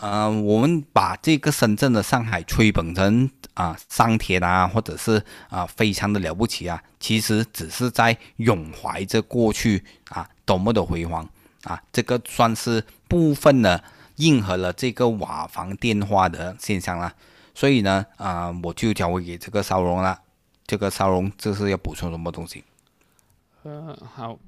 [0.00, 11.28] 呃，我们把这个深圳的上海吹捧成啊上天啊，或者是啊非常的了不起啊，其实只是在永怀着过去啊多么的辉煌
[11.64, 13.84] 啊，这个算是部分的
[14.16, 17.12] 应和了这个瓦房电话的现象了。
[17.54, 20.18] 所以呢，啊，我就交回给这个烧荣了。
[20.66, 22.64] 这个烧荣这是要补充什么东西？
[23.62, 24.38] 呃，好，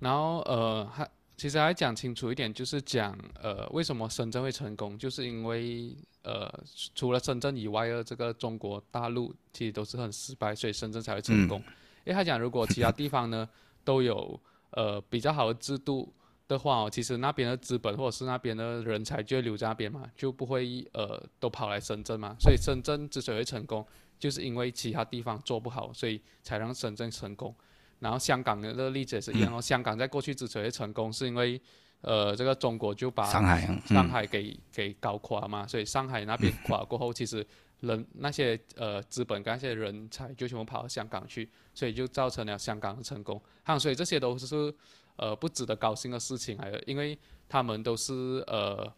[0.00, 1.08] 然后呃，还
[1.42, 6.48] 其实还讲清楚一点，就是讲呃，为什么深圳会成功，就是因为呃，
[6.94, 11.58] 除了深圳以外的这个中国大陆其实都是很失败，所以深圳才会成功。
[12.04, 13.48] 因为他讲，如果其他地方呢
[13.82, 16.14] 都有呃比较好的制度。
[16.48, 22.36] 的话哦，其实那边的资本或者是那边的人才就会留在那边嘛，就不会呃都跑来深圳嘛。
[22.38, 23.84] 所以深圳之所以会成功，
[24.18, 27.54] 就是因为其他地方做不好，所以才让深圳成功。
[28.02, 31.60] 然后香港的那个例子也是一样哦，香港在过去之所以成功，是因为
[32.00, 37.46] 呃这个中国就把上海上海给给搞垮嘛，所以上海那边垮过后，其实
[37.78, 43.40] 人那些呃资本跟那些人才就全部跑到香港去，所以就造成了香港的成功。
[43.62, 44.74] 哈，所以这些都是
[45.14, 47.16] 呃不值得高兴的事情来的，因为
[47.48, 48.92] 他们都是呃，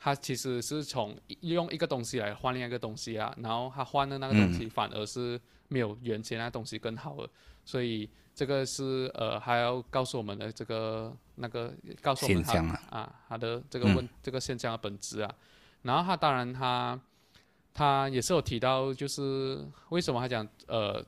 [0.00, 7.28] 他其实是从用一个东西来换另一个东西啊，然后他换的那个东西反而是没有原先那东西更好了，
[7.64, 12.58] 所以这个是呃还要告诉我们的这个那个告诉我们他
[12.88, 15.34] 啊他的这个问这个现象的本质啊，
[15.82, 16.98] 然后他当然他。
[17.72, 21.02] 他也是有提到，就是为什么他讲呃，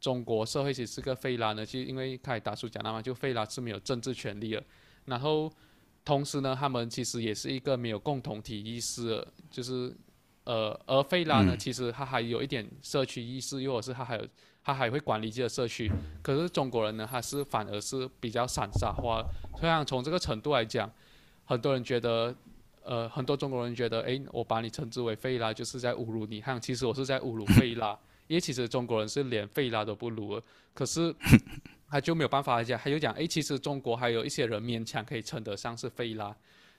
[0.00, 1.66] 中国社会其实是个废拉呢？
[1.66, 4.62] 其实因为开始大叔讲了嘛，就废拉是没有政治权利了。
[5.06, 5.52] 然后
[6.04, 9.94] 同时呢，他们其实也是一个没有共同体意识，就是
[10.44, 14.26] 呃，而费拉呢，其实他还有一点社区意识，又或是他还有
[14.62, 15.90] 他还会管理自己的社区。
[16.22, 19.24] 可是中国人呢，他是反而是比较散沙化。
[19.58, 20.90] 虽然从这个程度来讲，
[21.44, 22.34] 很多人觉得。
[22.82, 26.40] 呃，很多中国人觉得，哎，我把你称之为费拉，就是在侮辱你。
[26.40, 30.40] 看，其实我是在侮辱费拉， 因为其实中国人是连费拉都不如。
[30.72, 31.14] 可是
[31.90, 36.34] 他就没有办法讲，他就讲，哎，其实中国还有一些人勉强可以称得上是费拉。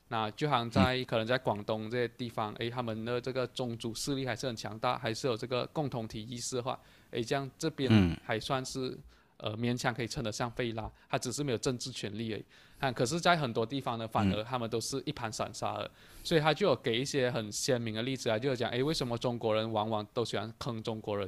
[0.08, 6.80] 那就好像在可能在广东这些地方，哎，他们的这个宗族势力还是很强大，还是有这个共同体意识的话，
[7.12, 8.98] 哎，这样这边还算是。
[9.44, 12.46] 呃，勉强可以称得上费拉，他只是没有政治权利而已。
[12.78, 15.90] 啊，可是，在很多地方呢，反而他们都是一盘散沙的。
[16.24, 21.28] 所以，他就有给一些很鲜明的例子啊，就是讲，哎，为什么中国人往往都喜欢坑中国人？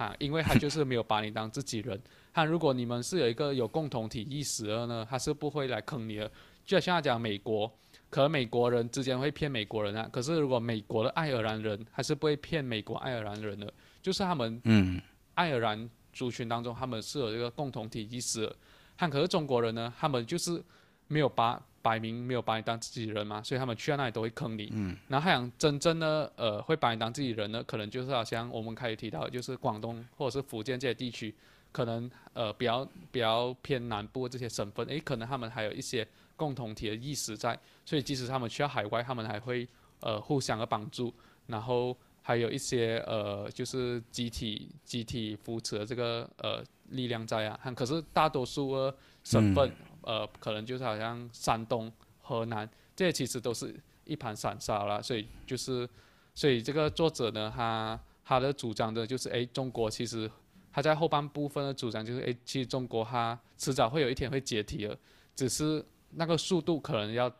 [0.00, 2.00] 哈，因为他就是没有把你当自己人。
[2.32, 6.30] 他，如果你们是有一个有共同体意识的呢，他是不会来坑你的。
[6.64, 7.70] 就像他讲美国，
[8.08, 14.98] 可能美国人之间会骗美国人啊，可是如果美国的爱尔兰人，他是不会骗美国爱尔兰人的，就是他们，嗯，
[15.34, 15.90] 爱尔兰。
[16.12, 18.52] 族群当中，他们是有这个共同体意识，
[18.98, 20.60] 看可是中国人呢，他们就是
[21.06, 24.68] 没有把摆明没有把你当自己人嘛，所以他们去到那里都会坑你。
[24.72, 24.96] 嗯。
[25.08, 31.34] 然后他想真正呢呃会把你当自己人呢，可能就是好像我们开始提到，就是广东或者是福建这些地区，
[31.72, 39.66] 可能呃比较比较偏南部这些省份，诶，可能他们还有一些共同体的意识在，所以即使他们去到海外，他们还会
[40.00, 41.12] 呃互相的帮助，
[41.46, 41.96] 然后。
[42.22, 55.00] 还有一些呃，就是集体集体扶持的这个呃力量在啊，可是大多数的省份呃，可能就是好像山东、河南这些，其实都是一盘散沙啦。
[55.00, 55.88] 所以就是，
[56.34, 60.30] 所以这个作者呢，他他的主张的就是，哎，中国其实
[60.72, 64.96] 他在后半部分的主张就是，哎，其实中国它迟早会有一天会解体了，
[65.34, 67.30] 只是那个速度可能要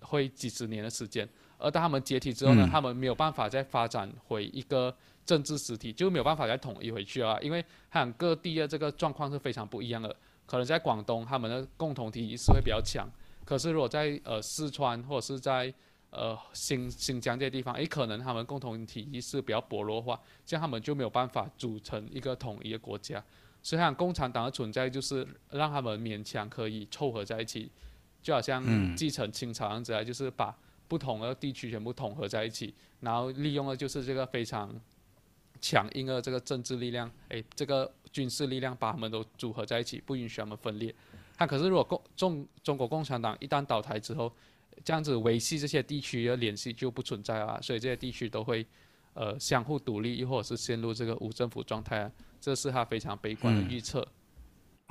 [0.00, 1.28] 会几十年的时间。
[1.58, 7.38] 而当他们解体之后呢，他们没有办法再发展回一个政治实体，就没有办法再统一回去啊。
[7.40, 10.14] 因为看各地的这个状况是非常不一样的。
[10.46, 13.06] 可能在广东，他们的共同体意识会比较强；
[13.44, 15.72] 可是如果在呃四川或者是在
[16.10, 23.22] 呃新新疆这些地方，诶，可能他们共同体意识比较薄弱化，这样他们就没有办法组成一个统一的国家。
[23.62, 27.70] 所以，像共产党的存在，就是让他们勉强可以凑合在一起，
[28.22, 28.62] 就好像
[28.96, 30.56] 继承清朝样子啊，就是把。
[30.88, 34.78] 不同的地区全部统合在一起，然后利用的就是这个非常
[35.62, 40.94] 强硬的这个政治力量，哎，这个军事力量把他们都组合在一起，不允许他们分裂。
[41.38, 44.30] 他可是如果共中中国共产党一旦倒台之后，
[44.84, 48.66] 这样子维系这些地区的联系就不存在啊，所以这些地区都会
[49.14, 54.06] 呃相互独立，又或者是陷入这个无政府状态啊，这是他非常悲观的预测。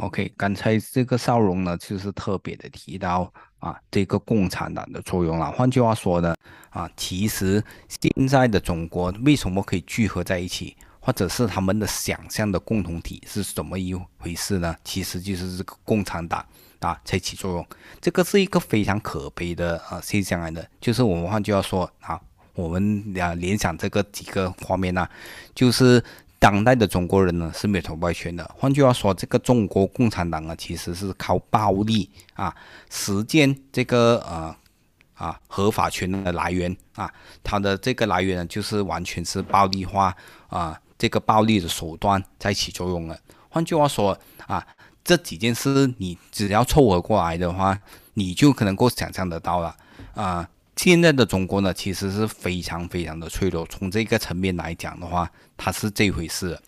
[0.01, 5.51] OK，刚才这个少龙呢，就是特别的提到啊，这个共产党的作用了。
[5.51, 6.35] 换句话说呢，
[6.71, 14.75] 啊，其实现在的中国为什么可以聚合在一起，或者是他们的想象的共同体是怎么一回事呢？
[14.83, 16.43] 其实就是这个共产党
[16.79, 17.67] 啊才起作用。
[18.01, 20.67] 这个是一个非常可悲的啊现象来的。
[20.79, 22.19] 就是我们换句话说啊，
[22.55, 25.07] 我们俩联想这个几个画面呢，
[25.53, 26.03] 就是。
[26.41, 28.43] 当代的中国人呢是没有投票权的。
[28.57, 32.51] 换句话说，这个中国共产党啊，其实是靠暴力啊
[32.89, 34.55] 实践这个呃
[35.13, 43.15] 啊合法权的来源啊，它的这个来源呢就是完全是暴力化啊，这个暴力的手段在起作用了。
[43.47, 44.65] 换句话说啊，
[45.03, 47.79] 这几件事你只要凑合过来的话，
[48.15, 49.75] 你就可能够想象得到了
[50.15, 50.49] 啊。
[50.83, 53.63] 现在的中国呢，其实是非常非常的脆弱。
[53.67, 56.59] 从这个层面来讲的话，它是这回事。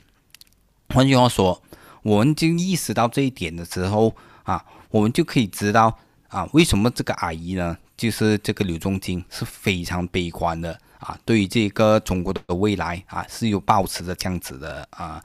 [0.89, 1.59] 换句话说，
[2.03, 5.97] 我们就意识到这一点的时候啊，我们就可以知道
[6.27, 15.19] 啊，为什么这个阿姨呢，就是这个刘仲金是非常悲观的啊，对于这个中国的未来啊，是有抱持着这样子的啊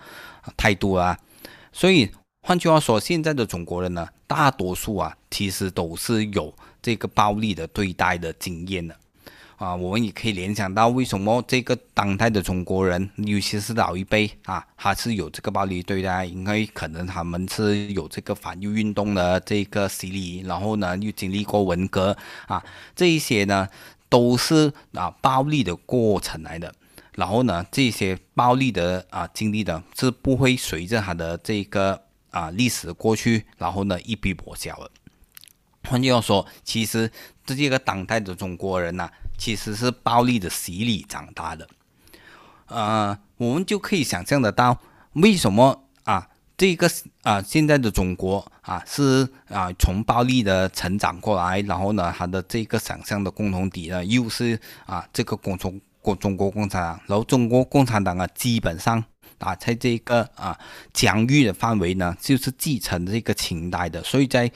[0.56, 1.14] 态度啊。
[1.72, 2.10] 所以
[2.48, 6.50] 换句话说，现在的中国人呢，大多数啊，其实都是有。
[6.80, 8.96] 这个暴力的对待的经验的？
[9.56, 22.64] 啊，我们也可以联想到为什么这个当代的中国人，尤其是老一辈啊，他是有这个暴力对待，因为可能他们是有这个反右运动的这个洗礼，然后呢又经历过文革啊，
[22.96, 23.68] 这一些呢
[24.08, 26.74] 都是啊暴力的过程来的。
[27.14, 32.00] 然后呢，这些暴力的啊经历的是不会随着他的这个
[32.30, 34.90] 啊历史过去，然后呢一笔抹消了。
[35.88, 37.10] 换句话说，其实
[37.46, 41.68] 这些个当代的中国人呐，其实是暴力的洗礼长大的。
[42.66, 44.78] 呃，我们就可以想象得到，
[45.12, 46.90] 为什么啊这个
[47.22, 55.80] 啊现在的中国啊是啊从暴力的成长过来，然后呢他的这个想象的共同体呢又是啊这个共同。
[56.00, 59.04] 国中国共产党，然后中国共产党啊，基本上
[59.38, 60.58] 啊，在这个啊
[60.92, 64.50] 疆域的范围呢，就是继承这个清代的，所以在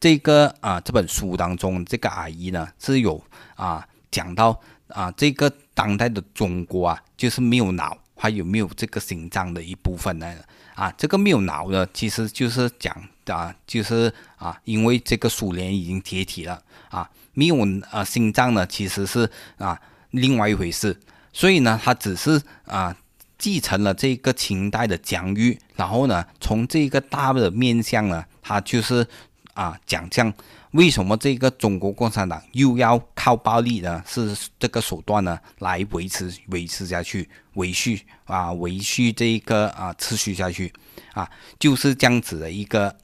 [0.00, 3.22] 这个啊这本书当中，这个阿姨呢是有
[3.54, 4.58] 啊讲到
[4.88, 10.34] 啊这个当代的中国啊，就是没有脑，还有没有这个心脏的一部分呢？
[10.74, 17.56] 啊，这个没有脑呢，其实就是讲啊，就是啊，因为这个苏联已经解体了啊，没有
[17.90, 19.80] 啊心脏呢，其实是啊。
[20.14, 20.94] 另外一回事，
[21.32, 22.94] 所以呢，他只是啊
[23.42, 29.04] 继承了这个清代的疆域，然后呢，从这个大的面向呢，他就是
[29.52, 30.32] 啊讲讲
[30.70, 34.00] 为什么这个中国共产党又要靠暴力呢？
[34.06, 40.72] 是这个手段呢来维持维持下去，维续啊维续这个啊持续下去
[41.12, 41.28] 啊，
[41.58, 42.94] 就是这样子的一个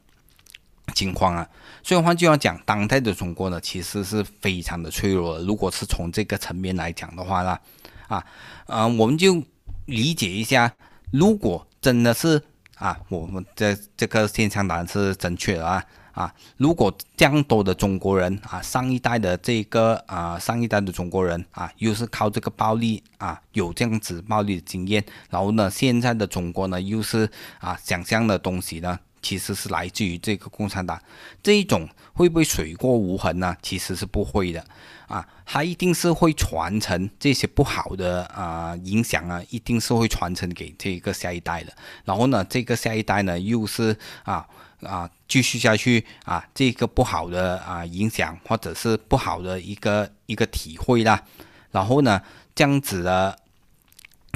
[0.94, 1.48] 情况啊。
[1.82, 5.40] 所以换句话讲，当代的中国呢，其实是非常的脆弱。
[5.40, 7.58] 如果是从这个层面来讲的话呢，
[8.06, 8.24] 啊，
[8.66, 9.42] 嗯，我们就
[9.88, 10.70] 理解一下，
[11.10, 12.42] 如果真的是
[12.76, 15.82] 啊，我们这这个现象当然是正确的啊，
[16.12, 29.00] 啊，如果这样多的中国人啊，上一代的这个啊，上一代的中国人啊，又是靠这个暴力啊，有这样子暴力的经验，然后呢，现在的中国呢，又是啊，想象的东西呢？
[29.20, 30.96] 其实是来自于这个共产党，
[31.42, 31.88] 这一种
[32.18, 33.56] 会不会水过无痕呢？
[33.62, 34.64] 其实是不会的，
[35.06, 41.72] 啊，它一定是会传承这些不好的啊影响啊，一定是会传承给这个下一代的。
[42.04, 44.44] 然后呢，这个下一代呢，又是啊
[44.82, 51.22] 啊继续下去啊，这个不好的啊影响或者是不好的一个一个体会啦。
[51.70, 52.20] 然后呢，
[52.52, 53.38] 这样子的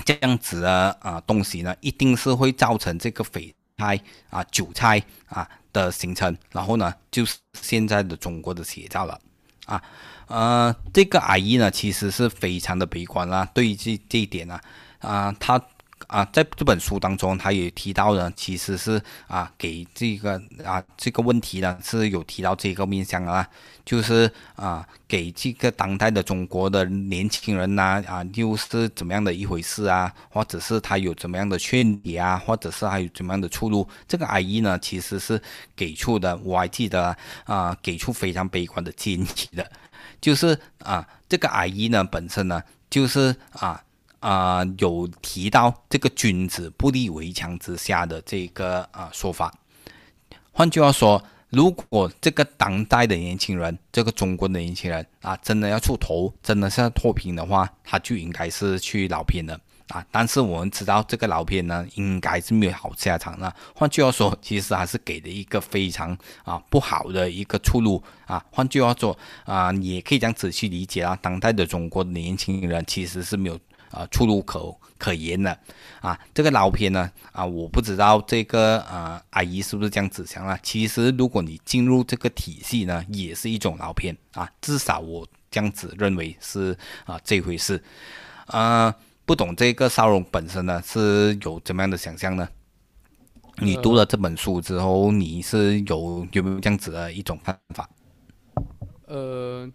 [0.04, 3.52] 这样子的啊东西呢，一定是会造成这个匪。
[3.78, 3.98] 菜
[4.30, 9.18] 啊，韭菜啊的形成，然后呢，就是现在的中国的写照了
[9.66, 9.82] 啊。
[10.26, 14.60] 呃，这个阿姨呢，其实是非常的悲观啦，对于这这一点呢，
[14.98, 15.60] 啊，她。
[16.12, 23.48] 啊，在这本书当中，他也提到了，其实是啊，给这个啊这个问题呢是有提到这个面向啊，
[23.82, 33.88] 就是啊，给这个当代的中国的年轻人呐啊，又是怎么样的一回事啊，或者是他有怎么样的劝解啊，或者是还有怎么样的出路？
[34.06, 35.40] 这个阿姨呢，其实是
[35.74, 39.66] 给出的，我还记得啊，给出非常悲观的建议的，
[40.20, 43.82] 就是啊，这个阿姨呢本身呢，就是啊。
[44.22, 49.52] 啊，有提到这个君子不立围墙之下的这个啊说法。
[50.52, 59.58] 换句话说，如果这个当代的年轻人，这个中国的年轻人啊，真的要出头，真的是要脱贫的话，他就应该是去老片的
[59.88, 60.06] 啊。
[60.12, 63.52] 但是我们知道，这个老片呢，应该是没有好下场的。
[63.74, 68.44] 换句话说，其实还是给了一个非常啊不好的一个出路啊。
[68.52, 73.58] 换句话说啊，也可以这样子去理解啊，当代的中国的年轻人其实是没有。
[73.92, 75.56] 啊，出入口可言的
[76.00, 80.58] 啊，这个老片呢啊，我不知道这个啊阿姨是不是这样子想啊。
[80.62, 87.82] 其实如果你进入这个体系呢，也是一种老片啊，至少我这样子认为是啊这回事。
[88.46, 92.48] 啊，不懂这个烧荣本身呢是有怎么样的想象呢？
[93.58, 97.88] 你读了这本书之后，你是有有没有这样子的一种看法？
[99.06, 99.70] 呃。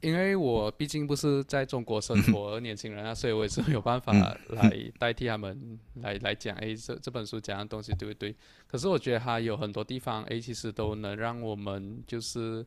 [0.00, 8.32] 因为我毕竟不是在中国生活的年轻人啊，所以我也是没有办法来代替他们来来讲，哎，这这本书讲的东西对不对？
[8.68, 12.64] 可是我觉得它有很多地方，哎，其实都能让我们就是，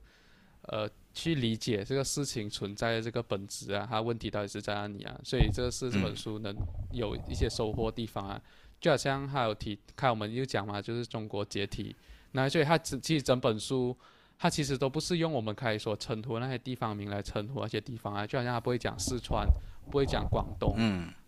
[0.63, 5.17] 呃，去理解这个事情存在的这个本质啊，它问题到底是在哪里啊？
[5.23, 6.53] 所以这是这本书能
[6.91, 8.41] 有一些收获地方啊，
[8.81, 11.95] 就好像还有提，看我们又讲嘛，就是中国解体，
[12.33, 13.97] 那所以它其实整本书。
[14.41, 19.47] 它其实都不是用我们可以所称呼那些地方名来称呼那些地方啊，就好像他不会讲四川，
[19.91, 20.75] 不会讲广东，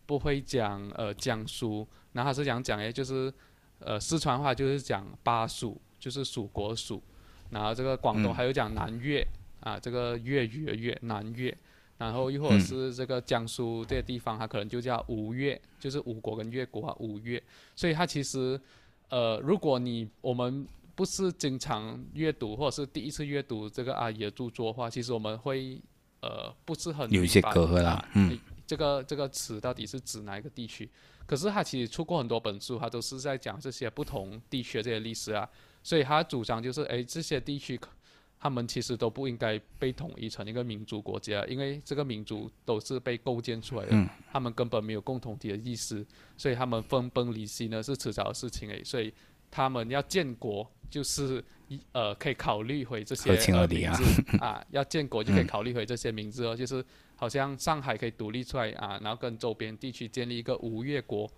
[0.08, 3.32] 不会讲呃江苏，然后他是讲讲诶，就是
[3.78, 7.00] 呃四川话就是讲巴蜀，就是蜀国蜀，
[7.52, 9.24] 然后这个广东还有讲南粤
[9.60, 11.56] 啊，这个粤语的粤南粤，
[12.00, 17.40] 然后又或者是这个江苏这些地方，它可能就叫吴越，就是吴国跟越国啊，吴越。
[17.76, 18.60] 所以它其实，
[19.10, 25.82] 呃，如果你我们不是经常阅读或者是第一次阅读这个阿姨的著作的话，其实我们会
[26.22, 28.38] 呃不是很有一些隔阂啦，嗯，
[28.68, 30.90] 这个这个词到底是指哪一个地区？
[31.26, 35.50] 可是他其实出过很多本书，他都是在讲这些不同地区的这些历史啊，
[35.82, 37.80] 所以他主张就是，哎，这些地区，
[38.38, 49.14] 他们其实都不应该被统一成一个民族国家，因为这个民族都是被构建出来的，他们根本没有共同体的意思，所以他们分崩离析呢是迟早的事情诶，所以
[49.54, 53.32] 他们要建国就是一呃可以考虑回这些
[53.68, 54.04] 名字
[54.42, 56.84] 啊，要建国就可以考虑回这些名字哦，就是。
[57.16, 61.30] 好像上海可以独立出来啊，然后跟周边地区建立一个吴越国，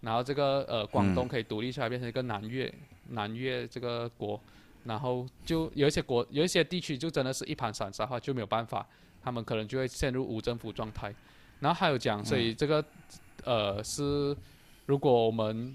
[0.00, 2.70] 然后这个呃广东可以独立出来变成一个南越
[3.10, 4.38] 南越这个国，
[4.84, 8.86] 然后就有一些国有一些地区就真的是一盘散沙的话就没有办法，
[9.22, 11.14] 他们可能就会陷入无政府状态。
[11.60, 12.84] 然后还有讲，所以这个
[13.44, 14.36] 呃是
[14.84, 15.74] 如果我们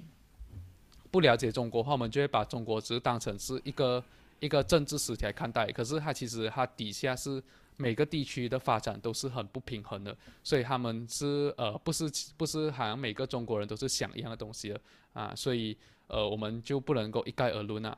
[1.16, 4.04] 不了解中国话，我们就会把中国只是当成是一个
[4.42, 7.42] 一个政治实体来看待，可是它其实它底下是。
[7.78, 14.80] 每个地区的发展都是很不平衡的，所以他们是呃不是不是好像每个中国人都是想一样的东西的
[15.12, 15.76] 啊，所以
[16.08, 17.98] 呃我们就不能够一概而论啊。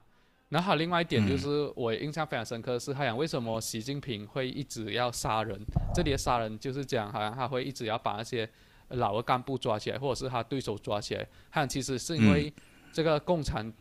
[0.49, 5.63] 然后另外一点就是我印象非常深刻的是，他讲为什么习近平会一直要杀人？
[5.93, 8.49] 这里的杀人就是讲好像他会一直要把那些
[8.89, 11.28] 老的干部抓起来，或者是他对手抓起来。
[11.51, 12.51] 他其实是因为
[12.92, 13.72] 这个共产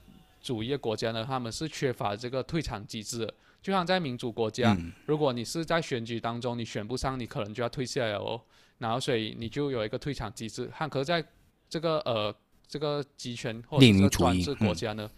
[0.41, 3.33] 主义国家呢，他们是缺乏这个退场机制。
[3.63, 4.77] 就像在民主国家，
[5.07, 8.41] 如果你是在选举当中你选不上，你可能就要退下来哦。
[8.79, 10.71] 然后所以你就有一个退场机制。
[10.73, 11.25] 汉可在
[11.69, 12.33] 这个呃
[12.69, 15.11] 这个集权或者是专制国家呢，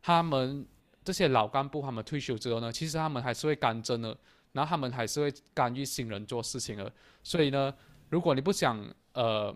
[0.00, 0.64] 他们
[1.04, 4.16] 这些老干部他们退休之后呢，其实他们还是会干政的，
[4.52, 6.90] 然后他们还是会干预新人做事情的。
[7.22, 7.74] 所以呢，
[8.08, 8.82] 如果你不想
[9.12, 9.54] 呃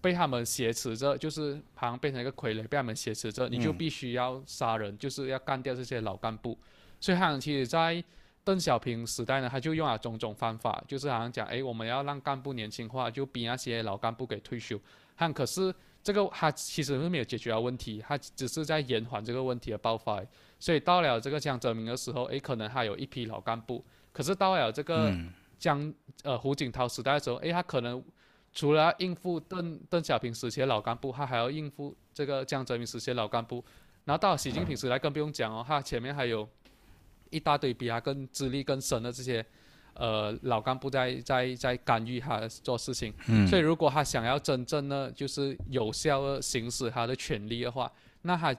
[0.00, 6.58] 被他们挟持着，就是好像变成一个傀儡被他们挟持着，你就必须要杀人，就是要干掉这些老干部。
[7.00, 8.02] 所以，好像其实，在
[8.42, 14.80] 邓小平时代呢，他就用了种种方法，就是好像讲，哎，我们要让干部年轻化，就逼那些老干部给退休。
[15.16, 20.22] 但，可是这个他其实是没有解决问题，他只是在延缓这个问题的爆发。
[20.58, 23.84] 所以到了这个江泽民的时候，哎，可能还有一批老干部。
[24.12, 25.14] 可是到了这个
[25.58, 25.92] 江
[26.22, 28.02] 呃胡锦涛时代的时候，哎，他可能
[28.52, 33.64] 除了应付邓邓小平时期的老干部，他还要应付这个江泽民时期的老干部。
[34.04, 36.48] 然后到习近平时代更不用讲哦，他前面还有。
[37.32, 39.46] 一大堆比他更资历更深的这些，
[39.94, 43.14] 呃，老干部在在在干预他做事情，
[43.46, 47.88] 所以如果他想要真正的就是有效的行使他的权利的话，
[48.22, 48.52] 那他，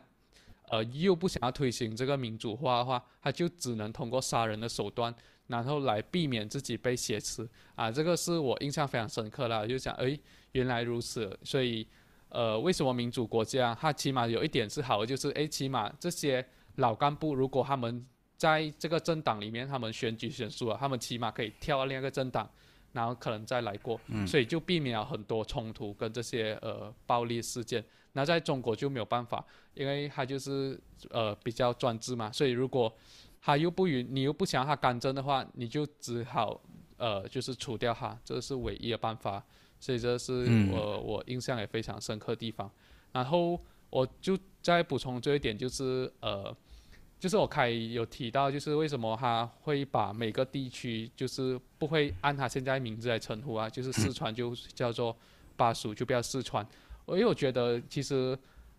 [0.70, 5.14] 呃，又不想要推行这个民主化的话，他就只能通过杀人的手段，
[5.48, 7.48] 然后来避免自己被挟持。
[7.76, 10.18] 啊，这个是我印象非常深刻了，就想，哎，
[10.54, 11.88] 原来如此，所以，
[12.30, 18.06] 呃，为什么民主国家它起码有一点是好的，就是哎，起码这些老干部如果他们
[18.38, 22.50] 在这个政党里面，他们选举选输了，他们起码可以跳到另一个政党，
[22.94, 27.84] 然后可能再来过，所以就避免了很多冲突跟这些呃暴力事件。
[28.14, 30.80] 那在中国就没有办法，因为他就是
[31.10, 32.94] 呃比较专制嘛，所以如果
[33.42, 36.62] 他又不允，你又不想他干政的话，你就只好
[36.98, 39.44] 呃就是除掉他，这是唯一的办法。
[39.80, 42.72] 所以这是我我印象也非常深刻的地方。
[43.12, 46.56] 然后我就再补充这一点，就是呃。
[47.20, 55.16] 就是我开有提到，就是为什么他会把每个地区就是不会按他现在名字来称呼啊，就是四川就叫做
[55.56, 56.68] 巴蜀，就不要四川。
[57.10, 58.36] 因为我觉得其实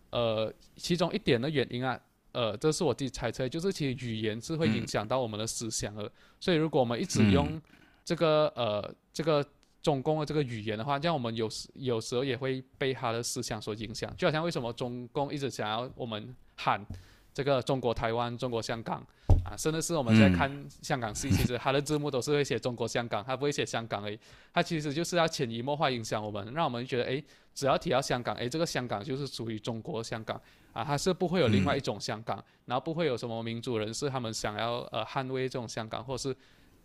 [0.09, 1.97] 呃其中一点的原因啊，
[2.33, 6.11] 呃这是我自己猜测，就是其实语言是会影响到我们的思想的。
[6.39, 7.61] 所以如果我们一直用
[8.03, 9.43] 这个呃这个
[9.81, 14.13] 中共的这个语言的话，这样我们有时有时候也会被他的思想所影响。
[14.17, 16.85] 就好像为什么中共一直想要我们喊。
[17.33, 19.03] 这个中国台湾、中国香港
[19.43, 24.19] 啊，甚至是我们在看香港戏，其实它的字幕都是会写中国香港，它不会写香港而已。
[24.53, 27.23] 它其实就是要潜移默化影响我们，让我们觉得，哎，
[27.55, 30.39] 只要提到香港，哎，这个香港就是属于中国香港
[30.73, 36.35] 啊，它是不会有另外一种香港，然后不会有什么民主人士他们想要呃捍卫这种香港，或是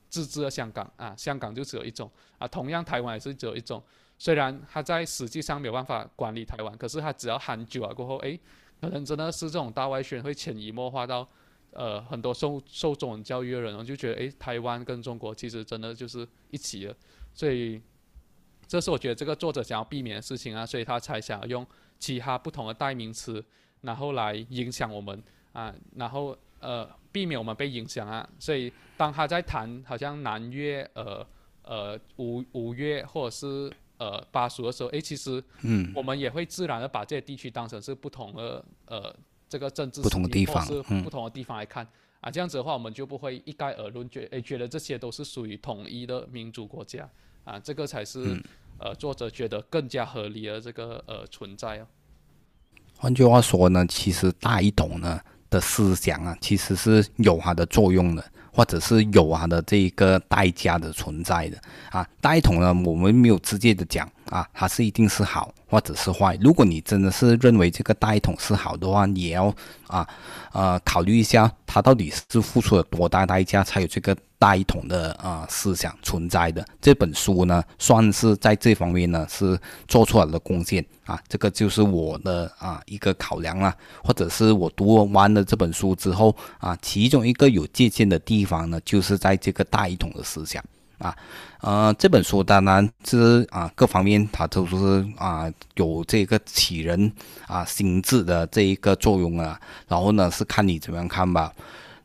[0.09, 3.83] 自治的香港啊，香港就只有一种啊，同样台湾也是只有一种。
[4.17, 8.39] 虽然它在实际上没有办法管理台湾，可是它只要喊久了过后，哎。
[8.81, 11.29] 可能真的是这种大外宣会潜移默化到，
[11.73, 16.97] 呃，很多受受中文教育的人，我就觉得，诶，台湾跟中国其实真的就是一起的，
[17.33, 17.81] 所以，
[18.67, 21.67] 这是我觉得这个作者想要避免的事情啊，所以他才想要用
[21.99, 23.45] 其他不同的代名词，
[23.83, 25.23] 然后来影响我们
[25.53, 31.27] 啊，然后呃，避免我们被影响啊，所以当他在谈好像南越呃。
[31.69, 39.15] 呃五五越或者是呃巴蜀的时候，哎，其实嗯我们也会自然的把这些地区当成是不同的呃
[39.49, 40.67] 这个政治不同的地方
[41.05, 41.87] 不同的地方来看。
[42.21, 47.09] 啊，这样子的话，我们就不会一概而论，觉哎觉得这些都是属于统一的民主国家
[47.45, 48.43] 啊，这个才是、嗯
[48.81, 51.87] 呃作者觉得更加合理的这个呃存在哦。
[52.97, 55.21] 换句话说呢，其实大一统呢
[55.51, 61.59] 的思想啊，其实是有它的作用的，或者是有它的这一个代价的存在的
[61.91, 62.07] 啊。
[62.21, 66.39] 大一统呢，我们没有直接的讲啊，它是一定是好或者是坏。
[66.41, 69.55] 如果你真的是认为这个大一统是好的话，你也要
[69.87, 70.07] 啊
[70.53, 76.65] 呃考虑一下，它到底是付出了多大代价才有这个大一统的啊、思想存在的。
[76.81, 90.63] 这本书呢，算是在这方面呢是做出来了贡献啊，这个就是我的啊一个考量啦，或者是我读完了这本书之后啊，其中一个有借鉴的地方呢，就是在这个大一统的思想。
[90.99, 91.17] 啊，
[91.61, 97.13] 呃，这本书当然是啊，各方面它都是啊有这个启人
[97.47, 99.61] 啊心智的这一个作用啊。
[99.87, 101.53] 然后呢，是看你怎么样看吧。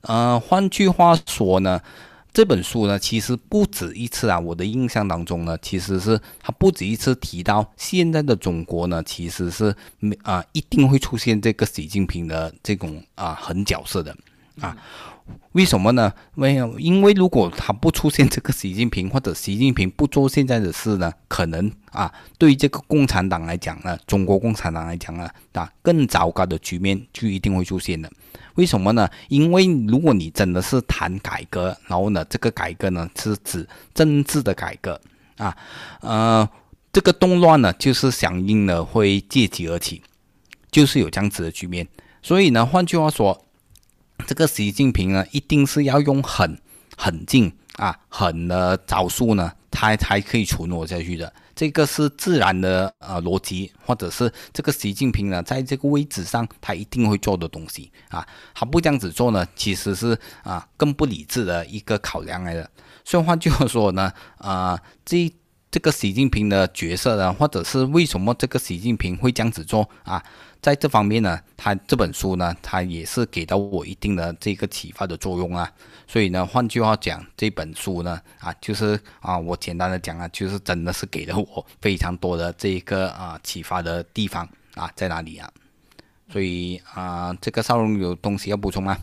[0.02, 1.82] 呃，换句话说呢，
[2.34, 4.40] 这本书呢，其实不止一次啊。
[4.40, 14.16] 我的印象当中呢，其实是他不止一次提到现在的中国呢，其实是没啊一定会出现这个习近平的这种啊狠角色的
[14.60, 14.76] 啊。
[15.54, 16.12] 为什么呢？
[16.34, 28.12] 没有，因为如果他不出现这个习近平，或者习近平不做现在的事呢，可能啊，对这个共产党来讲呢，中国共产党来讲呢，啊，更糟糕的局面就一定会出现的。
[28.56, 29.08] 为什么呢？
[29.30, 35.00] 因为如果你真的是谈改革，然后呢，这个改革呢是指政治的改革
[35.38, 35.56] 啊，
[36.02, 36.50] 呃，
[36.92, 40.02] 这个动乱呢，就是响应了会借机而起，
[40.72, 41.88] 就是有这样子的局面。
[42.24, 43.40] 所以呢，换句话说。
[44.26, 46.58] 这个习近平呢，一定是要用狠、
[46.98, 51.32] 狠劲啊、狠的招数呢，他才可以存活下去的。
[51.56, 58.26] 这个是自然的呃逻辑，或者是这个习近平呢，在这个位置上，他一定会做的东西啊。
[58.56, 62.70] 他不这样子做呢，其实是啊更不理智的一个考量来的。
[63.06, 65.32] 所以换句话说呢，啊这。
[65.74, 70.24] 这个习近平的角色呢，或者是为什么这个习近平会这样子做啊？
[70.62, 75.68] 在这方面呢，他这本书呢，他也是给到我一定的这个启发的作用啊。
[76.06, 85.50] 所以呢，换句话讲，这本书呢，啊，就是啊，我简单的讲啊，就是真的是给了我非常多的这个啊启发的地方啊，在哪里啊？
[86.32, 88.96] 所以啊，这个少龙有东西要补充吗？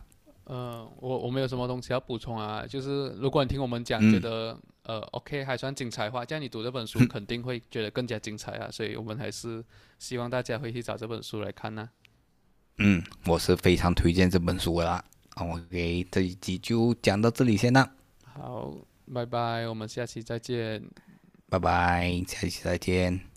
[0.44, 4.56] 呃，我我没有什么东西要补充啊，就是如果你听我们讲，嗯觉得
[4.91, 9.64] 呃 OK 还算精彩的话，这样你读这本书肯定会觉得更加精彩啊，所以我们还是
[10.01, 11.88] 希望大家会去找这本书来看呢、
[12.78, 15.05] 嗯，我是非常推荐这本书的啦。
[15.36, 17.88] OK，这一集就讲到这里先啦，
[18.24, 18.74] 好，
[19.14, 20.82] 拜拜，我们下期再见。
[21.49, 23.30] 拜拜，下期再见。